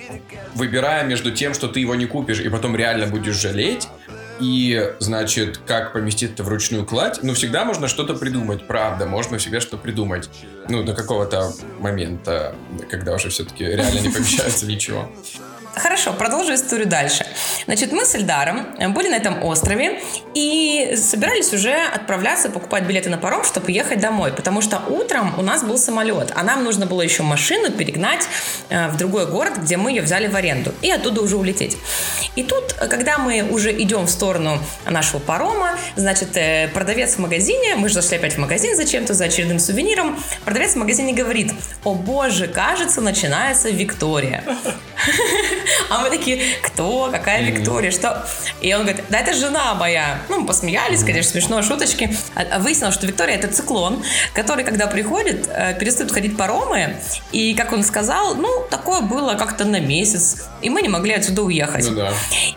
[0.55, 3.87] выбирая между тем, что ты его не купишь и потом реально будешь жалеть,
[4.41, 9.39] и, значит, как поместить это в ручную кладь, ну, всегда можно что-то придумать, правда, можно
[9.39, 10.29] себе что придумать.
[10.69, 12.57] Ну, до какого-то момента,
[12.91, 15.09] когда уже все-таки реально не помещается ничего.
[15.75, 17.27] Хорошо, продолжу историю дальше.
[17.65, 20.03] Значит, мы с Эльдаром были на этом острове
[20.35, 25.43] и собирались уже отправляться, покупать билеты на паром, чтобы ехать домой, потому что утром у
[25.43, 28.29] нас был самолет, а нам нужно было еще машину перегнать
[28.69, 31.79] э, в другой город, где мы ее взяли в аренду, и оттуда уже улететь.
[32.37, 34.59] И тут, когда мы уже идем в сторону
[34.89, 39.25] нашего парома, значит, э, продавец в магазине, мы же зашли опять в магазин зачем-то за
[39.25, 41.53] очередным сувениром, продавец в магазине говорит,
[41.85, 44.45] о боже, кажется, начинается Виктория.
[45.90, 48.27] А мы такие, кто, какая Виктория, что?
[48.61, 50.18] И он говорит, да это жена моя.
[50.29, 52.16] Ну, мы посмеялись, конечно, смешно, шуточки.
[52.35, 54.03] А, а выяснилось, что Виктория это циклон,
[54.35, 56.96] который, когда приходит, э, перестают ходить паромы.
[57.33, 60.48] И, как он сказал, ну, такое было как-то на месяц.
[60.62, 61.88] И мы не могли отсюда уехать.
[61.88, 62.12] Ну да.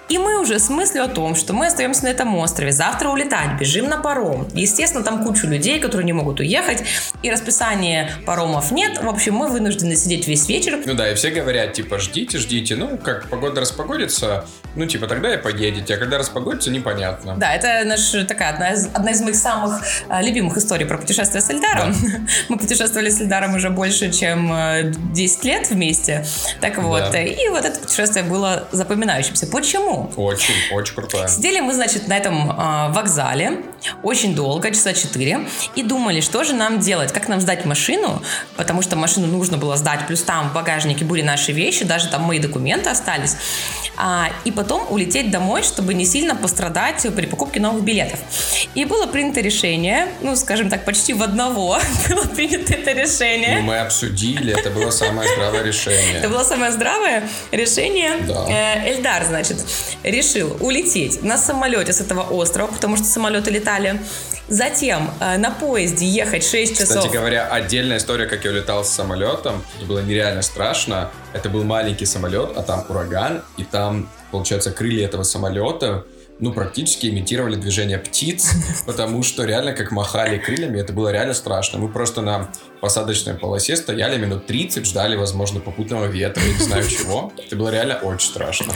[0.10, 3.60] И мы уже с мыслью о том, что мы остаемся на этом острове, завтра улетать,
[3.60, 4.48] бежим на паром.
[4.54, 6.84] Естественно, там кучу людей, которые не могут уехать,
[7.24, 9.02] и расписания паромов нет.
[9.02, 10.80] В общем, мы вынуждены сидеть весь вечер.
[10.86, 12.76] Ну да, и все говорят, типа, ждите, ждите.
[12.76, 15.96] Ну, как погода распогодится, ну, типа, тогда и поедете.
[15.96, 17.36] А когда распогодится, непонятно.
[17.38, 21.42] Да, это наша такая одна из, одна из моих самых а, любимых историй про путешествие
[21.42, 21.94] с Эльдаром.
[21.94, 22.08] Да.
[22.50, 26.26] Мы путешествовали с Эльдаром уже больше, чем э, 10 лет вместе.
[26.62, 27.22] Так вот, Да.
[27.22, 29.48] и вот это путешествие было запоминающимся.
[29.48, 30.12] Почему?
[30.16, 31.28] Очень, очень крутая.
[31.28, 33.62] Сидели мы, значит, на этом а, вокзале
[34.04, 38.22] очень долго, часа 4, и думали, что же нам делать, как нам сдать машину,
[38.58, 42.24] потому что машину нужно было сдать, плюс там в багажнике были наши вещи, даже там
[42.24, 43.36] мои документы остались,
[43.98, 48.20] А, и потом улететь домой, чтобы не сильно пострадать при покупке новых билетов.
[48.74, 53.60] И было принято решение, ну, скажем так, почти в одного было принято это Ну, решение.
[53.62, 56.18] мы обсудили, это было самое здравое решение.
[56.20, 58.12] Это было самое здравое решение.
[58.50, 59.58] Э, Эльдар, значит,
[60.04, 64.02] решил улететь на самолете с этого острова, потому что самолеты летали.
[64.50, 66.98] Затем э, на поезде ехать 6 часов.
[66.98, 69.64] Кстати говоря, отдельная история, как я улетал с самолетом.
[69.78, 71.12] Это было нереально страшно.
[71.36, 76.06] Это был маленький самолет, а там ураган, и там, получается, крылья этого самолета
[76.40, 78.52] ну, практически имитировали движение птиц,
[78.86, 81.80] потому что реально как махали крыльями, это было реально страшно.
[81.80, 82.50] Мы просто на
[82.82, 87.32] посадочной полосе стояли минут 30, ждали, возможно, попутного ветра, я не знаю чего.
[87.38, 88.74] Это было реально очень страшно.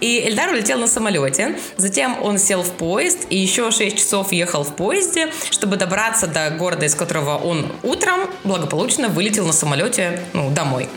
[0.00, 1.56] И Эльдар улетел на самолете.
[1.76, 6.50] Затем он сел в поезд и еще 6 часов ехал в поезде, чтобы добраться до
[6.50, 10.88] города, из которого он утром благополучно вылетел на самолете ну, домой.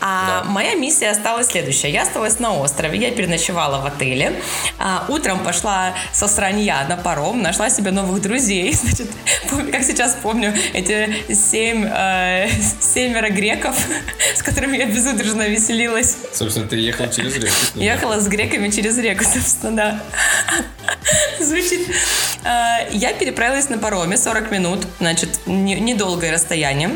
[0.00, 0.50] А Да.
[0.50, 1.90] моя миссия осталась следующая.
[1.90, 4.34] Я осталась на острове, я переночевала в отеле.
[4.78, 8.72] А, утром пошла со сранья на паром, нашла себе новых друзей.
[8.82, 9.08] Значит,
[9.72, 12.48] как сейчас помню, эти семь, э,
[12.80, 13.76] семеро греков,
[14.36, 16.16] с которыми я безудержно веселилась.
[16.32, 17.54] Собственно, ты ехал через реку.
[17.74, 20.00] Ехала с греками через реку, собственно, да.
[21.40, 21.88] Звучит.
[22.44, 26.90] Э, Я переправилась на пароме 40 минут, значит, не- недолгое расстояние.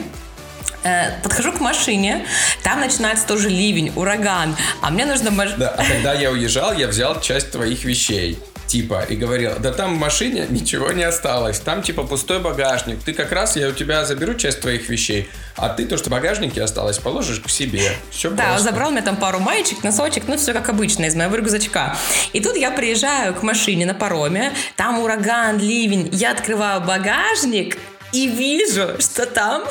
[0.82, 2.26] Э, Подхожу к машине,
[2.62, 5.30] там начинается тоже ливень, ураган, а мне нужно...
[5.56, 8.38] Да, а когда я уезжал, я взял часть твоих вещей.
[8.66, 13.12] Типа, и говорил, да там в машине ничего не осталось, там типа пустой багажник, ты
[13.12, 16.62] как раз, я у тебя заберу часть твоих вещей, а ты то, что в багажнике
[16.62, 17.90] осталось, положишь к себе.
[18.12, 21.34] Все Да, он забрал мне там пару маечек, носочек, ну все как обычно, из моего
[21.34, 21.96] рюкзачка.
[22.32, 27.76] И тут я приезжаю к машине на пароме, там ураган, ливень, я открываю багажник,
[28.12, 29.64] и вижу, что там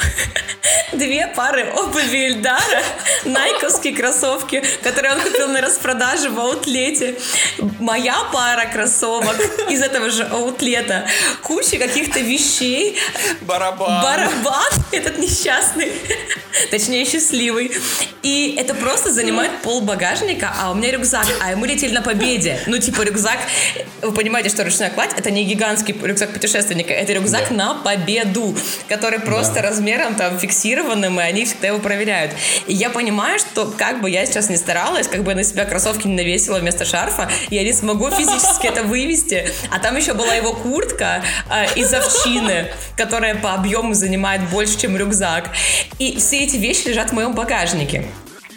[0.94, 2.82] две пары обуви Ильдара,
[3.26, 7.16] найковские кроссовки, которые он купил на распродаже в аутлете.
[7.80, 9.36] Моя пара кроссовок
[9.70, 11.06] из этого же аутлета.
[11.44, 12.98] Куча каких-то вещей.
[13.42, 14.02] Барабан.
[14.04, 15.92] Барабан этот несчастный.
[16.72, 17.72] Точнее, счастливый.
[18.24, 22.60] И это просто занимает пол багажника, а у меня рюкзак, а мы летели на победе.
[22.68, 23.38] Ну, типа, рюкзак,
[24.02, 27.56] вы понимаете, что ручная кладь, это не гигантский рюкзак путешественника, это рюкзак Да.
[27.56, 28.29] на победу,
[28.88, 29.62] который просто Да.
[29.64, 32.32] размером там фиксированным, и они всегда его проверяют.
[32.68, 35.66] И я понимаю, что как бы я сейчас не старалась, как бы я на себя
[35.66, 39.50] кроссовки не навесила вместо шарфа, я не смогу физически это вывести.
[39.72, 44.98] А там еще была его куртка э, из овчины, которая по объему занимает больше, чем
[44.98, 45.50] рюкзак.
[46.00, 48.06] И все эти вещи лежат в моем багажнике.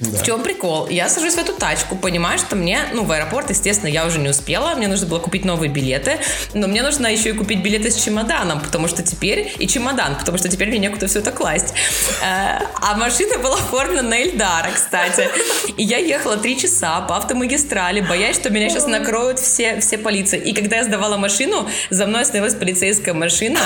[0.02, 0.88] В чем прикол?
[0.88, 4.28] Я сажусь в эту тачку, понимаю, что мне, ну, в аэропорт, естественно, я уже не
[4.28, 6.18] успела, мне нужно было купить новые билеты,
[6.54, 10.38] но мне нужно еще и купить билеты с чемоданом, потому что теперь, и чемодан, потому
[10.38, 11.72] что теперь мне некуда все это класть.
[12.20, 15.28] Э, А машина была оформлена на Эльдара, кстати.
[15.76, 20.38] И я ехала три часа по автомагистрали, боясь, что меня сейчас накроют все, все полиции.
[20.40, 23.60] И когда я сдавала машину, за мной остановилась полицейская машина,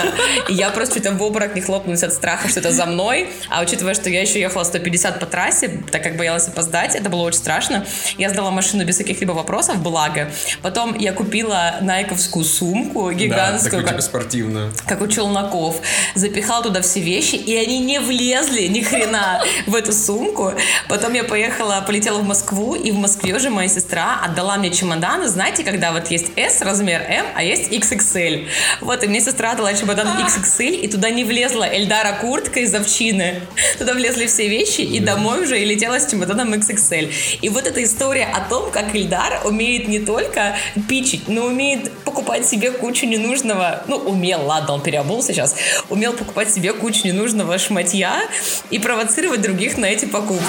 [0.48, 3.30] и я просто чуть в обморок не хлопнулась от страха, что это за мной.
[3.48, 7.08] А учитывая, что я еще ехала 150 по трассе, так как бы боялась опоздать, это
[7.08, 7.86] было очень страшно.
[8.18, 10.28] Я сдала машину без каких-либо вопросов, благо.
[10.60, 14.72] Потом я купила найковскую сумку Да, гигантскую, такую как- типа спортивную.
[14.88, 15.76] как у челноков,
[16.16, 20.52] запихал туда все вещи, и они не влезли ни хрена в эту сумку.
[20.88, 25.28] Потом я поехала, полетела в Москву, и в Москве уже моя сестра отдала мне чемоданы.
[25.28, 28.48] Знаете, когда вот есть S размер M, а есть XXL.
[28.80, 33.42] Вот, и мне сестра отдала чемодан XXL, и туда не влезла Эльдара куртка из овчины.
[33.78, 37.12] Туда влезли все вещи, и домой уже и летела с чемоданом XXL.
[37.42, 40.56] И вот эта история о том, как Эльдар умеет не только
[40.88, 45.54] пичить, но умеет покупать себе кучу ненужного, ну, умел, ладно, он переобулся сейчас,
[45.90, 48.22] умел покупать себе кучу ненужного шматья
[48.70, 50.44] и провоцировать других на эти покупки.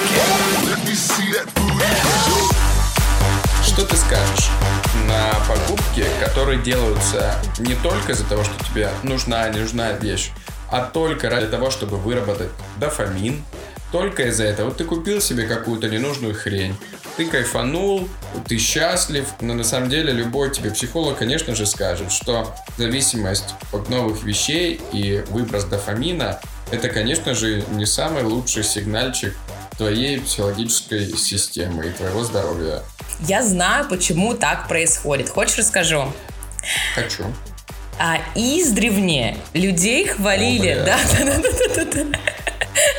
[3.62, 4.48] Что ты скажешь
[5.06, 10.30] на покупки, которые делаются не только из-за того, что тебе нужна, не нужна вещь,
[10.70, 13.42] а только ради того, чтобы выработать дофамин,
[13.92, 14.68] только из-за этого.
[14.68, 16.76] Вот ты купил себе какую-то ненужную хрень,
[17.16, 18.08] ты кайфанул,
[18.46, 23.88] ты счастлив, но на самом деле любой тебе психолог, конечно же, скажет, что зависимость от
[23.88, 29.34] новых вещей и выброс дофамина это, конечно же, не самый лучший сигнальчик
[29.78, 32.82] твоей психологической системы и твоего здоровья.
[33.20, 35.28] Я знаю, почему так происходит.
[35.30, 36.12] Хочешь расскажу?
[36.94, 37.24] Хочу.
[37.98, 40.68] А издревне людей хвалили.
[40.68, 40.84] О, бля.
[40.84, 42.18] да, да, да, да, да, да.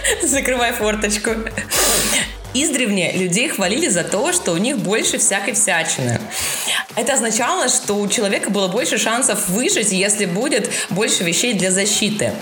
[0.23, 1.31] Закрывай форточку.
[2.53, 6.19] Издревне людей хвалили за то, что у них больше всякой всячины.
[6.95, 12.33] Это означало, что у человека было больше шансов выжить, если будет больше вещей для защиты.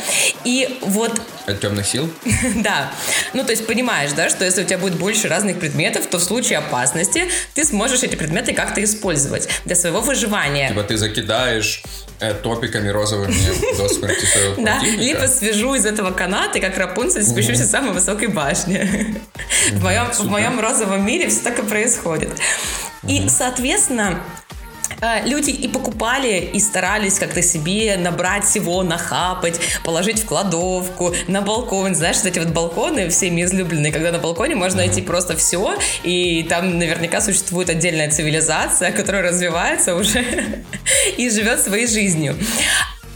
[0.44, 2.10] И вот От темных сил?
[2.56, 2.92] да.
[3.34, 6.24] Ну, то есть понимаешь, да, что если у тебя будет больше разных предметов, то в
[6.24, 10.70] случае опасности ты сможешь эти предметы как-то использовать для своего выживания.
[10.70, 11.84] Типа ты закидаешь
[12.20, 13.36] э, топиками розовыми
[13.78, 17.94] до смерти своего Да, либо свяжу из этого каната и как Рапунцель спущусь из самой
[17.94, 19.22] высокой башни.
[19.72, 22.30] В моем, розовом мире все так и происходит.
[23.08, 24.22] И, соответственно,
[25.26, 31.96] люди и покупали, и старались как-то себе набрать всего, нахапать, положить в кладовку, на балкон.
[31.96, 36.46] Знаешь, вот эти вот балконы всеми излюбленные, когда на балконе можно найти просто все, и
[36.50, 40.26] там наверняка существует отдельная цивилизация, которая развивается уже
[41.18, 42.36] и живет своей жизнью.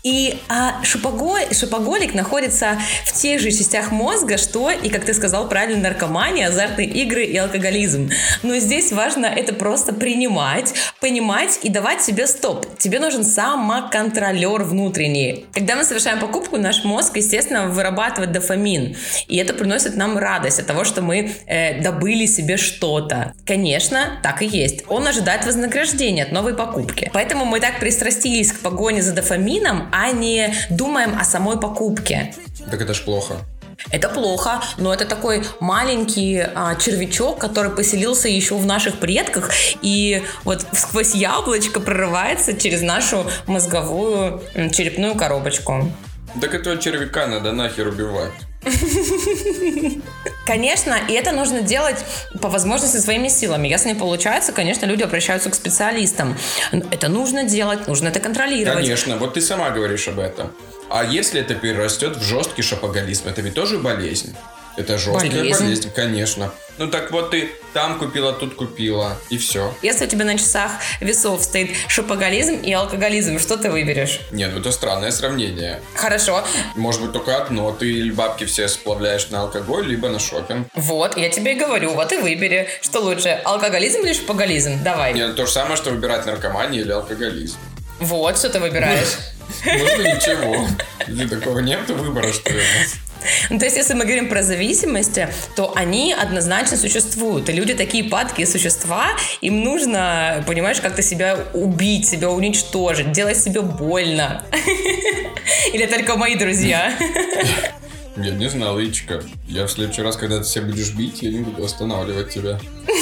[0.04, 5.47] И а, шопого- шопоголик находится в тех же частях мозга, что и, как ты сказал
[5.47, 8.10] правильно, наркомания, азартные игры и алкоголизм.
[8.41, 12.66] Но здесь важно это просто принимать, понимать и давать себе стоп.
[12.78, 15.45] Тебе нужен самоконтролер внутренний.
[15.54, 18.95] Когда мы совершаем покупку, наш мозг, естественно, вырабатывает дофамин.
[19.28, 23.34] И это приносит нам радость от того, что мы э, добыли себе что-то.
[23.45, 24.84] Конечно, так и есть.
[24.88, 27.10] Он ожидает вознаграждения от новой покупки.
[27.14, 32.34] Поэтому мы так пристрастились к погоне за дофамином, а не думаем о самой покупке.
[32.70, 33.36] Так это ж плохо.
[33.89, 40.24] Это плохо, но это такой маленький а, червячок, который поселился еще в наших предках и
[40.44, 45.92] вот сквозь яблочко прорывается через нашу мозговую черепную коробочку.
[46.39, 48.32] Так этого червяка надо нахер убивать.
[50.45, 51.97] Конечно, и это нужно делать
[52.41, 53.68] по возможности своими силами.
[53.68, 56.38] Если не получается, конечно, люди обращаются к специалистам.
[56.72, 58.84] Это нужно делать, нужно это контролировать.
[58.84, 60.51] Конечно, вот ты сама говоришь об этом.
[60.89, 64.36] А если это перерастет в жесткий шопоголизм, это ведь тоже болезнь.
[64.78, 65.63] Это жесткая Болезнь.
[65.63, 66.51] болезнь, конечно.
[66.78, 69.74] Ну так вот ты там купила, тут купила, и все.
[69.82, 74.22] Если у тебя на часах весов стоит шопоголизм и алкоголизм, что ты выберешь?
[74.32, 75.82] Нет, ну это странное сравнение.
[75.93, 76.43] Хорошо.
[76.76, 77.72] Может быть только одно.
[77.72, 80.67] Ты бабки все сплавляешь на алкоголь, либо на шопинг.
[80.74, 82.67] Вот, я тебе и говорю, вот и выбери.
[82.82, 84.82] Что лучше, алкоголизм или шопоголизм?
[84.84, 85.13] Давай.
[85.13, 87.57] Нет, то же самое, что выбирать наркоманию или алкоголизм.
[87.99, 89.17] Вот, что ты выбираешь.
[89.66, 90.68] Можно ничего.
[91.08, 92.62] Или такого нет выбора, что ли?
[93.49, 97.49] Ну, то есть, если мы говорим про зависимости, то они однозначно существуют.
[97.49, 99.10] И люди такие падкие существа,
[99.41, 104.43] им нужно, понимаешь, как-то себя убить, себя уничтожить, делать себе больно.
[105.74, 106.93] Или только мои друзья.
[108.18, 109.22] Я не знал, Ичка.
[109.47, 112.60] Я в следующий раз, когда ты себя будешь бить, я не буду останавливать тебя.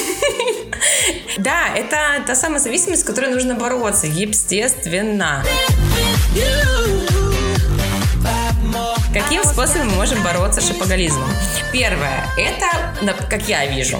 [1.37, 5.45] Да, это та самая зависимость, с которой нужно бороться, естественно.
[9.13, 11.29] Каким способом мы можем бороться с шопоголизмом?
[11.73, 12.95] Первое, это,
[13.29, 13.97] как я вижу,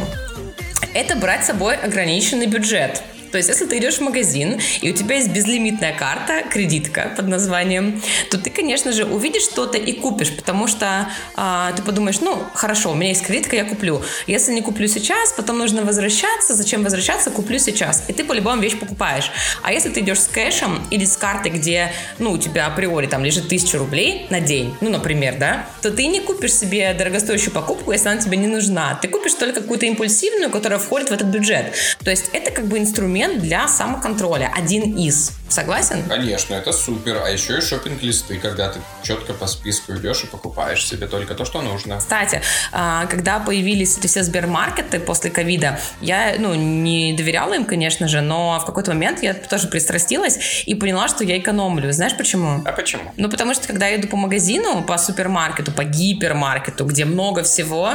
[0.94, 3.02] это брать с собой ограниченный бюджет.
[3.32, 7.28] То есть, если ты идешь в магазин, и у тебя есть безлимитная карта, кредитка под
[7.28, 12.44] названием, то ты, конечно же, увидишь что-то и купишь, потому что а, ты подумаешь, ну,
[12.54, 14.02] хорошо, у меня есть кредитка, я куплю.
[14.28, 18.04] Если не куплю сейчас, потом нужно возвращаться, зачем возвращаться, куплю сейчас.
[18.08, 19.32] И ты по-любому вещь покупаешь.
[19.62, 23.24] А если ты идешь с кэшем или с картой, где, ну, у тебя априори там
[23.24, 27.92] лежит тысяча рублей на день, ну, например, да, то ты не купишь себе дорогостоящую покупку,
[27.92, 28.98] если она тебе не нужна.
[29.02, 31.74] Ты купишь только какую-то импульсивную, которая входит в этот бюджет.
[32.04, 35.39] То есть это как бы инструмент для самоконтроля, один из.
[35.50, 36.04] Согласен?
[36.08, 37.22] Конечно, это супер.
[37.26, 41.46] А еще и шопинг-листы, когда ты четко по списку идешь и покупаешь себе только то,
[41.46, 41.98] что нужно.
[41.98, 42.42] Кстати,
[42.72, 48.22] а, когда появились эти все сбермаркеты после ковида, я, ну, не доверяла им, конечно же,
[48.22, 51.92] но в какой-то момент я тоже пристрастилась и поняла, что я экономлю.
[51.92, 52.62] Знаешь почему?
[52.66, 53.04] А почему?
[53.18, 57.94] Ну, потому что, когда я иду по магазину, по супермаркету, по гипермаркету, где много всего,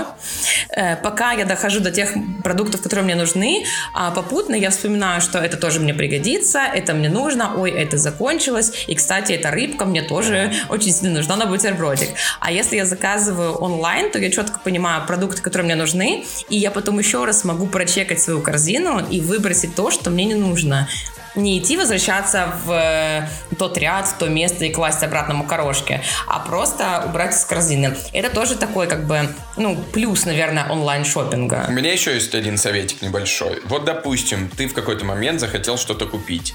[0.71, 5.39] э, пока я дохожу до тех продуктов, которые мне нужны, а попутно я вспоминаю, что
[5.39, 10.03] это тоже мне пригодится, это мне нужно, ой, это закончилось, и, кстати, эта рыбка мне
[10.03, 12.09] тоже очень сильно нужна на бутербродик.
[12.41, 16.71] А если я заказываю онлайн, то я четко понимаю продукты, которые мне нужны, и я
[16.71, 20.89] потом еще раз могу прочекать свою корзину и выбросить то, что мне не нужно
[21.35, 23.29] не идти возвращаться в э,
[23.59, 27.97] тот ряд, в то место и класть обратно макарошки, а просто убрать из корзины.
[28.13, 31.67] Это тоже такой, как бы, ну, плюс, наверное, онлайн-шопинга.
[31.69, 33.61] У меня еще есть один советик небольшой.
[33.65, 36.55] Вот, допустим, ты в какой-то момент захотел что-то купить.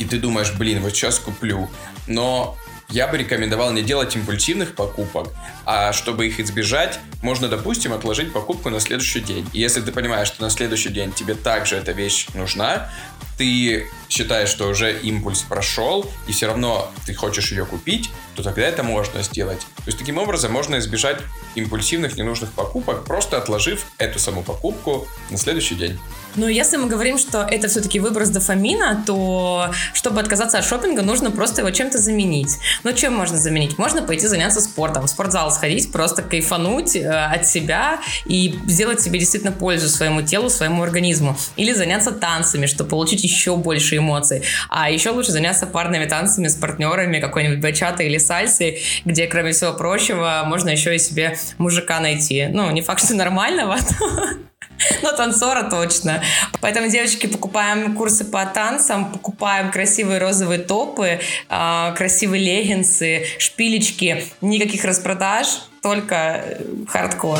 [0.00, 1.70] И ты думаешь, блин, вот сейчас куплю.
[2.08, 5.28] Но я бы рекомендовал не делать импульсивных покупок,
[5.64, 9.48] а чтобы их избежать, можно, допустим, отложить покупку на следующий день.
[9.52, 12.90] И если ты понимаешь, что на следующий день тебе также эта вещь нужна,
[13.38, 18.62] ты считаешь, что уже импульс прошел, и все равно ты хочешь ее купить, то тогда
[18.62, 19.60] это можно сделать.
[19.76, 21.18] То есть таким образом можно избежать
[21.54, 25.98] импульсивных ненужных покупок, просто отложив эту саму покупку на следующий день.
[26.36, 31.30] Но если мы говорим, что это все-таки выброс дофамина, то чтобы отказаться от шопинга, нужно
[31.30, 32.58] просто его чем-то заменить.
[32.84, 33.78] Но чем можно заменить?
[33.78, 39.18] Можно пойти заняться спортом, в спортзал сходить, просто кайфануть э, от себя и сделать себе
[39.18, 41.36] действительно пользу своему телу, своему организму.
[41.56, 44.42] Или заняться танцами, чтобы получить еще больше эмоций.
[44.68, 49.72] А еще лучше заняться парными танцами с партнерами, какой-нибудь бачатой или сальсой, где, кроме всего
[49.72, 52.48] прочего, можно еще и себе мужика найти.
[52.50, 53.76] Ну, не факт, что нормального,
[55.02, 56.22] но танцора точно.
[56.60, 64.24] Поэтому, девочки, покупаем курсы по танцам, покупаем красивые розовые топы, а, красивые леггинсы, шпилечки.
[64.40, 65.46] Никаких распродаж,
[65.82, 67.38] только э, хардкор.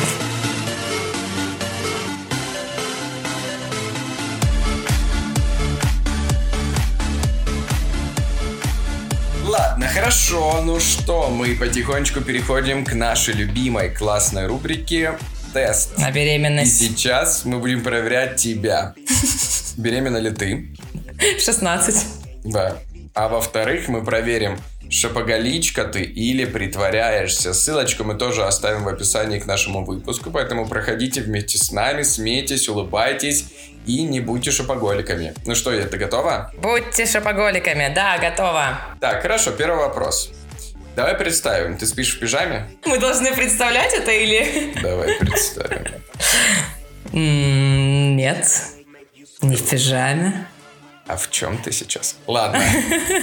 [9.45, 10.61] Ладно, хорошо.
[10.63, 15.17] Ну что, мы потихонечку переходим к нашей любимой классной рубрике
[15.53, 15.97] тест.
[15.97, 16.77] На И беременность.
[16.79, 18.93] сейчас мы будем проверять тебя.
[19.77, 20.75] Беременна ли ты?
[21.39, 22.05] 16.
[22.43, 22.77] Да.
[23.13, 24.57] А во-вторых, мы проверим,
[24.89, 27.53] шапоголичка ты или притворяешься.
[27.53, 32.67] Ссылочку мы тоже оставим в описании к нашему выпуску, поэтому проходите вместе с нами, смейтесь,
[32.69, 33.45] улыбайтесь
[33.85, 35.33] и не будьте шапоголиками.
[35.45, 36.51] Ну что, ты готова?
[36.61, 37.91] Будьте шопоголиками.
[37.93, 38.79] Да, готово.
[38.99, 40.31] Так, хорошо, первый вопрос.
[40.95, 42.69] Давай представим, ты спишь в пижаме?
[42.85, 44.73] Мы должны представлять это или...
[44.81, 45.85] Давай представим.
[47.13, 48.45] Нет.
[49.41, 50.47] Не в пижаме.
[51.07, 52.17] А в чем ты сейчас?
[52.27, 52.63] Ладно.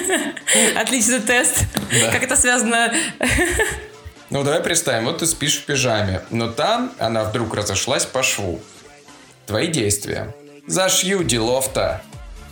[0.77, 1.65] Отличный тест.
[1.91, 2.11] Да.
[2.11, 2.93] Как это связано?
[4.31, 8.61] Ну, давай представим, вот ты спишь в пижаме, но там она вдруг разошлась по шву.
[9.47, 10.35] Твои действия.
[10.67, 12.03] Зашью делов-то.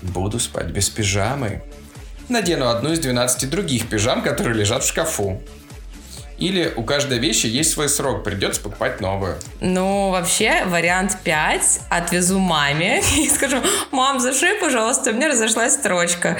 [0.01, 1.63] Буду спать без пижамы.
[2.29, 5.41] Надену одну из 12 других пижам, которые лежат в шкафу.
[6.39, 9.37] Или у каждой вещи есть свой срок, придется покупать новую.
[9.61, 11.81] Ну, вообще, вариант 5.
[11.89, 16.37] Отвезу маме и скажу, мам, зашей, пожалуйста, у меня разошлась строчка.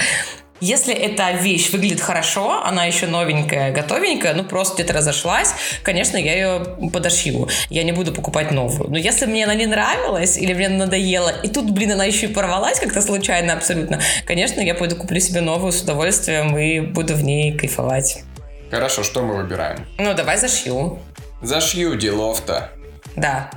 [0.61, 5.53] Если эта вещь выглядит хорошо, она еще новенькая, готовенькая, ну просто где-то разошлась,
[5.83, 7.49] конечно, я ее подошью.
[7.69, 8.91] Я не буду покупать новую.
[8.91, 12.33] Но если мне она не нравилась или мне надоела, и тут, блин, она еще и
[12.33, 17.23] порвалась как-то случайно абсолютно, конечно, я пойду куплю себе новую с удовольствием и буду в
[17.23, 18.23] ней кайфовать.
[18.71, 19.87] Хорошо, что мы выбираем?
[19.99, 20.99] Ну, давай зашью.
[21.43, 22.71] Зашью делов-то.
[23.15, 23.51] Да.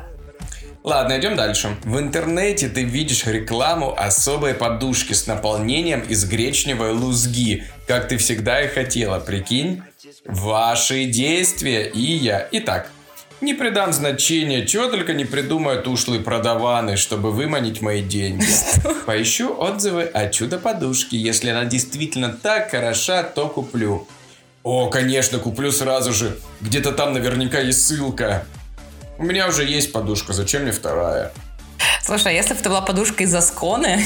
[0.89, 1.77] Ладно, идем дальше.
[1.83, 8.63] В интернете ты видишь рекламу особой подушки с наполнением из гречневой лузги, как ты всегда
[8.63, 9.83] и хотела, прикинь?
[10.25, 12.47] Ваши действия и я.
[12.53, 12.89] Итак,
[13.39, 18.47] не придам значения, чего только не придумают ушлые продаваны, чтобы выманить мои деньги.
[19.05, 21.17] Поищу отзывы о чудо-подушке.
[21.17, 24.07] Если она действительно так хороша, то куплю.
[24.63, 26.39] О, конечно, куплю сразу же.
[26.61, 28.47] Где-то там наверняка есть ссылка.
[29.19, 31.33] У меня уже есть подушка, зачем мне вторая?
[32.01, 34.01] Слушай, а если бы это была подушка из Асконы,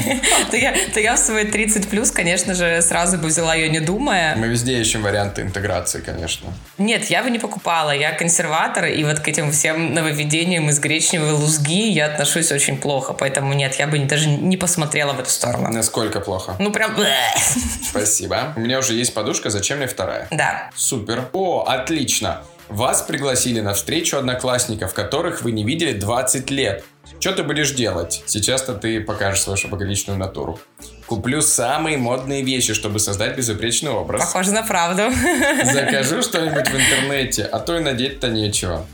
[0.50, 3.80] то я, то я в свои 30 плюс, конечно же, сразу бы взяла ее не
[3.80, 4.34] думая.
[4.36, 6.48] Мы везде ищем варианты интеграции, конечно.
[6.78, 7.90] Нет, я бы не покупала.
[7.90, 13.12] Я консерватор, и вот к этим всем нововведениям из гречневой лузги я отношусь очень плохо.
[13.12, 15.70] Поэтому нет, я бы даже не посмотрела в эту сторону.
[15.70, 16.56] Насколько плохо?
[16.58, 16.96] Ну прям...
[17.90, 18.54] Спасибо.
[18.56, 20.26] У меня уже есть подушка, зачем мне вторая?
[20.30, 20.70] Да.
[20.74, 21.28] Супер.
[21.34, 22.40] О, отлично.
[22.68, 26.84] Вас пригласили на встречу одноклассников, которых вы не видели 20 лет.
[27.20, 28.22] Что ты будешь делать?
[28.26, 30.58] Сейчас-то ты покажешь свою шапоголичную натуру.
[31.06, 34.22] Куплю самые модные вещи, чтобы создать безупречный образ.
[34.22, 35.02] Похоже на правду.
[35.64, 38.86] Закажу что-нибудь в интернете, а то и надеть-то нечего.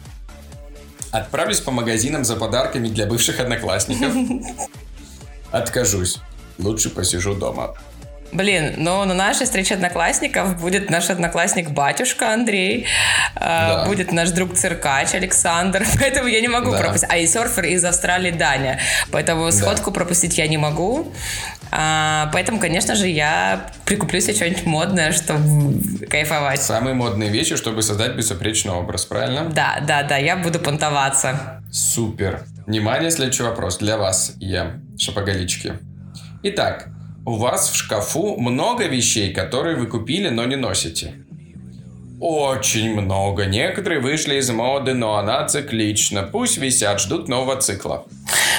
[1.12, 4.12] Отправлюсь по магазинам за подарками для бывших одноклассников.
[5.52, 6.18] Откажусь.
[6.58, 7.74] Лучше посижу дома.
[8.32, 12.86] Блин, но на нашей встрече одноклассников будет наш одноклассник батюшка Андрей,
[13.34, 13.84] э, Да.
[13.86, 16.78] будет наш друг циркач Александр, поэтому я не могу Да.
[16.78, 17.08] пропустить.
[17.10, 18.78] А и серфер из Австралии Даня,
[19.10, 21.12] поэтому сходку пропустить я не могу.
[21.72, 26.60] А, поэтому, конечно же, я прикуплю себе что-нибудь модное, чтобы кайфовать.
[26.62, 29.44] Самые модные вещи, чтобы создать безупречный образ, правильно?
[29.50, 31.62] Да, да, да, я буду понтоваться.
[31.70, 32.42] Супер.
[32.66, 35.74] Внимание, следующий вопрос для вас, я, шапоголички.
[36.42, 36.88] Итак,
[37.26, 41.14] у вас в шкафу много вещей, которые вы купили, но не носите.
[42.20, 43.46] Очень много.
[43.46, 46.22] Некоторые вышли из моды, но она циклична.
[46.22, 48.04] Пусть висят, ждут нового цикла.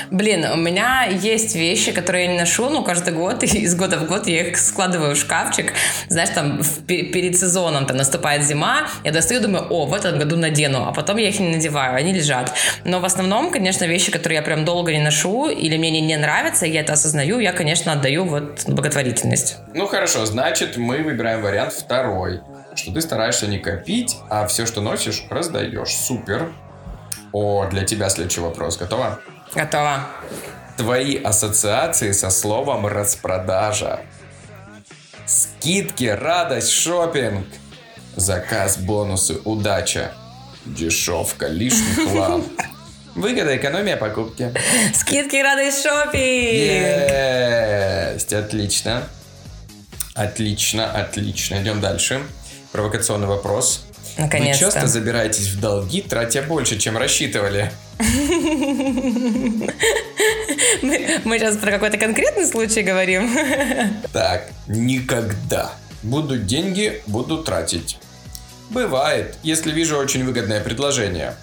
[0.09, 3.97] Блин, у меня есть вещи, которые я не ношу, но каждый год, и из года
[3.97, 5.74] в год я их складываю в шкафчик.
[6.09, 10.18] Знаешь, там в- пе- перед сезоном там наступает зима, я достаю, думаю, о, в этом
[10.18, 12.51] году надену, а потом я их не надеваю, они лежат.
[12.84, 16.18] Но в основном, конечно, вещи, которые я прям долго не ношу или мне не, не
[16.18, 19.57] нравятся, я это осознаю, я, конечно, отдаю вот благотворительность.
[19.76, 22.41] Ну хорошо, значит, мы выбираем вариант второй.
[22.76, 25.93] Что ты стараешься не копить, а все, что носишь, раздаешь.
[25.93, 26.51] Супер.
[27.34, 28.78] О, для тебя следующий вопрос.
[28.78, 29.19] Готова?
[29.53, 30.07] Готово.
[30.78, 34.01] Твои ассоциации со словом распродажа.
[35.26, 37.45] Скидки, радость, шопинг.
[38.15, 40.11] Заказ, бонусы, удача.
[40.65, 42.43] Дешевка, лишний хлам.
[43.15, 44.53] Выгода, экономия покупки.
[44.93, 46.13] Скидки, радость, шопинг!
[48.13, 49.03] Есть, отлично.
[50.13, 51.61] Отлично, отлично.
[51.61, 52.22] Идем дальше.
[52.72, 53.86] Провокационный вопрос.
[54.17, 54.65] Наконец-то.
[54.65, 57.72] Вы часто забираетесь в долги, тратя больше, чем рассчитывали?
[60.82, 63.30] Мы, мы сейчас про какой-то конкретный случай говорим.
[64.13, 65.72] Так, никогда.
[66.03, 67.97] Будут деньги, буду тратить.
[68.69, 71.36] Бывает, если вижу очень выгодное предложение.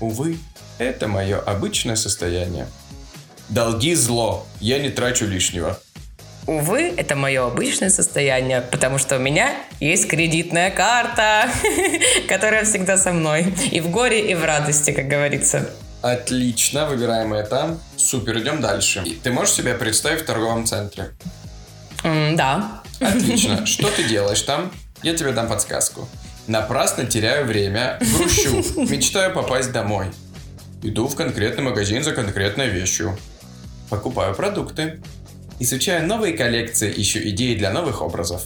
[0.00, 0.38] Увы,
[0.78, 2.66] это мое обычное состояние.
[3.48, 5.78] Долги зло, я не трачу лишнего.
[6.46, 11.48] Увы, это мое обычное состояние, потому что у меня есть кредитная карта,
[12.28, 13.52] которая всегда со мной.
[13.72, 15.68] И в горе, и в радости, как говорится.
[16.02, 17.78] Отлично, выбираем это.
[17.96, 19.02] Супер, идем дальше.
[19.24, 21.10] Ты можешь себя представить в торговом центре?
[22.04, 22.82] Да.
[23.00, 23.66] Отлично.
[23.66, 24.70] Что ты делаешь там?
[25.02, 26.08] Я тебе дам подсказку.
[26.46, 30.06] Напрасно теряю время, грущу, мечтаю попасть домой.
[30.82, 33.18] Иду в конкретный магазин за конкретной вещью.
[33.90, 35.00] Покупаю продукты.
[35.58, 38.42] Изучаю новые коллекции, ищу идеи для новых образов.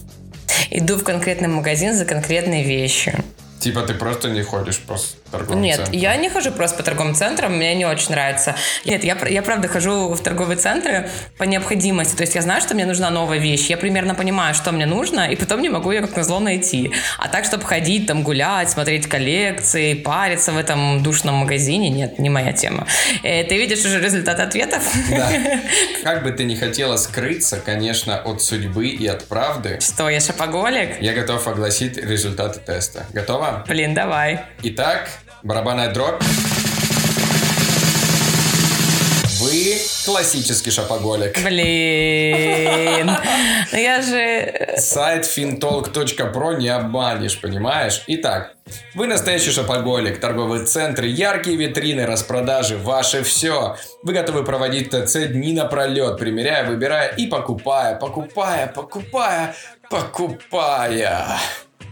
[0.70, 3.12] Иду в конкретный магазин за конкретные вещи.
[3.58, 4.96] Типа ты просто не ходишь по
[5.30, 5.96] торговым Нет, центрам.
[5.98, 8.54] я не хожу просто по торговым центрам, мне не очень нравится.
[8.84, 11.08] Нет, я, я правда хожу в торговые центры
[11.38, 12.16] по необходимости.
[12.16, 15.30] То есть я знаю, что мне нужна новая вещь, я примерно понимаю, что мне нужно,
[15.30, 16.92] и потом не могу ее как назло найти.
[17.18, 22.28] А так, чтобы ходить, там гулять, смотреть коллекции, париться в этом душном магазине, нет, не
[22.30, 22.86] моя тема.
[23.22, 24.82] Э, ты видишь уже результат ответов?
[25.10, 25.28] Да.
[26.02, 31.00] Как бы ты ни хотела скрыться, конечно, от судьбы и от правды, Что, я шопоголик?
[31.00, 33.06] я готов огласить результаты теста.
[33.12, 33.64] Готова?
[33.68, 34.40] Блин, давай.
[34.62, 35.08] Итак,
[35.42, 36.22] барабанная дробь.
[39.40, 41.42] Вы классический шопоголик.
[41.42, 43.10] Блин.
[43.72, 44.74] Ну я же...
[44.76, 48.04] Сайт fintalk.pro не обманешь, понимаешь?
[48.06, 48.52] Итак,
[48.94, 53.76] вы настоящий шопоголик, торговые центры, яркие витрины, распродажи, ваше все.
[54.02, 59.54] Вы готовы проводить ТЦ дни напролет, примеряя, выбирая и покупая, покупая, покупая,
[59.88, 61.38] покупая.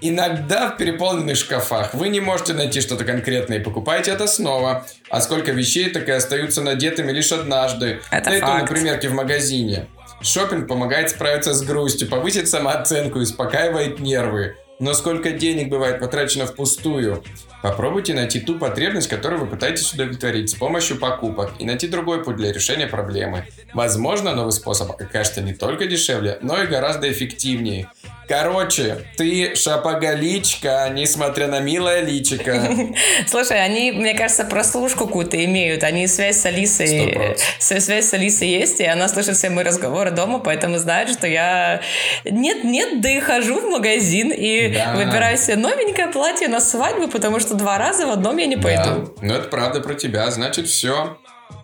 [0.01, 4.87] Иногда в переполненных шкафах вы не можете найти что-то конкретное и покупаете это снова.
[5.11, 8.01] А сколько вещей так и остаются надетыми лишь однажды.
[8.11, 8.71] Это Да и то на факт.
[8.71, 9.87] примерке в магазине.
[10.21, 14.57] Шопинг помогает справиться с грустью, повысить самооценку и успокаивает нервы.
[14.81, 17.25] Но сколько денег бывает потрачено впустую?
[17.63, 22.37] Попробуйте найти ту потребность, которую вы пытаетесь удовлетворить с помощью покупок и найти другой путь
[22.37, 23.47] для решения проблемы.
[23.75, 27.91] Возможно, новый способ окажется не только дешевле, но и гораздо эффективнее.
[28.29, 32.61] Короче, ты шапоголичка, несмотря на милое личико.
[33.27, 35.83] Слушай, они, мне кажется, прослушку какую-то имеют.
[35.83, 37.37] Они связь с Алисой...
[37.59, 41.81] Связь с Алисой есть, и она слышит все мои разговоры дома, поэтому знает, что я...
[42.25, 44.95] Нет-нет, да и хожу в магазин и Да.
[44.95, 48.83] выбираю себе новенькое платье на свадьбу, потому что два раза в одном я не пойду.
[48.85, 49.07] Да.
[49.23, 50.31] Ну, это правда про тебя.
[50.31, 51.17] Значит, все,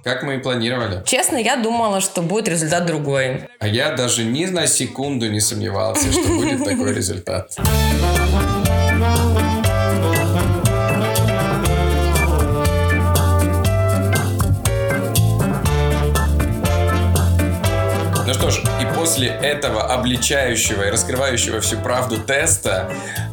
[0.02, 1.02] как мы и планировали.
[1.06, 3.48] Честно, я думала, что будет результат другой.
[3.58, 7.56] А я даже ни на секунду не сомневался, что будет такой результат.
[19.04, 22.90] После этого обличающего и раскрывающего всю правду теста,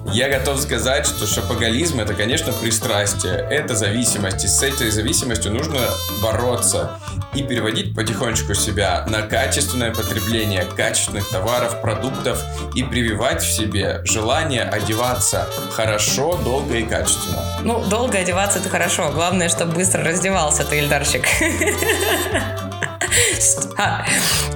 [0.07, 5.79] я готов сказать, что шапоголизм это, конечно, пристрастие, это зависимость, и с этой зависимостью нужно
[6.21, 6.99] бороться
[7.33, 12.43] и переводить потихонечку себя на качественное потребление качественных товаров, продуктов
[12.75, 17.45] и прививать в себе желание одеваться хорошо, долго и качественно.
[17.63, 19.09] Ну, долго одеваться это хорошо.
[19.13, 21.23] Главное, чтобы быстро раздевался ты, Ильдарчик.
[23.77, 24.05] А,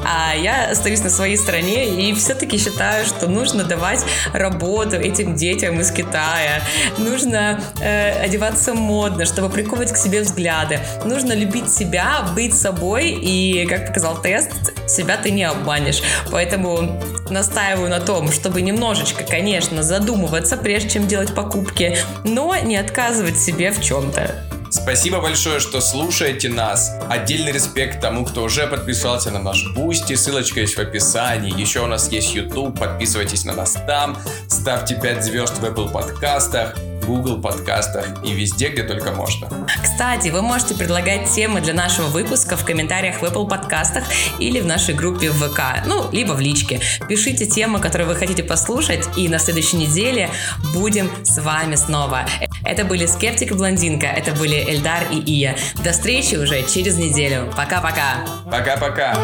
[0.03, 5.79] а я остаюсь на своей стороне и все-таки считаю, что нужно давать работу этим детям
[5.79, 6.61] из Китая.
[6.97, 10.79] Нужно э, одеваться модно, чтобы приковывать к себе взгляды.
[11.05, 14.51] Нужно любить себя, быть собой и, как показал тест,
[14.87, 16.01] себя ты не обманешь.
[16.31, 23.39] Поэтому настаиваю на том, чтобы немножечко, конечно, задумываться, прежде чем делать покупки, но не отказывать
[23.39, 24.54] себе в чем-то.
[24.69, 26.91] Спасибо большое, что слушаете нас.
[27.09, 30.15] Отдельный респект тому, кто уже подписался на наш Бусти.
[30.15, 31.59] Ссылочка есть в описании.
[31.59, 32.77] Еще у нас есть YouTube.
[32.77, 34.17] Подписывайтесь на нас там.
[34.47, 39.47] Ставьте 5 звезд в Apple подкастах, Google подкастах и везде, где только можно.
[39.81, 44.03] Кстати, вы можете предлагать темы для нашего выпуска в комментариях в Apple подкастах
[44.39, 46.81] или в нашей группе в ВК, ну, либо в личке.
[47.07, 50.29] Пишите темы, которые вы хотите послушать, и на следующей неделе
[50.73, 52.25] будем с вами снова.
[52.65, 55.55] Это были Скептик и Блондинка, это были Эльдар и Ия.
[55.83, 57.51] До встречи уже через неделю.
[57.55, 58.25] Пока-пока.
[58.49, 59.15] Пока-пока.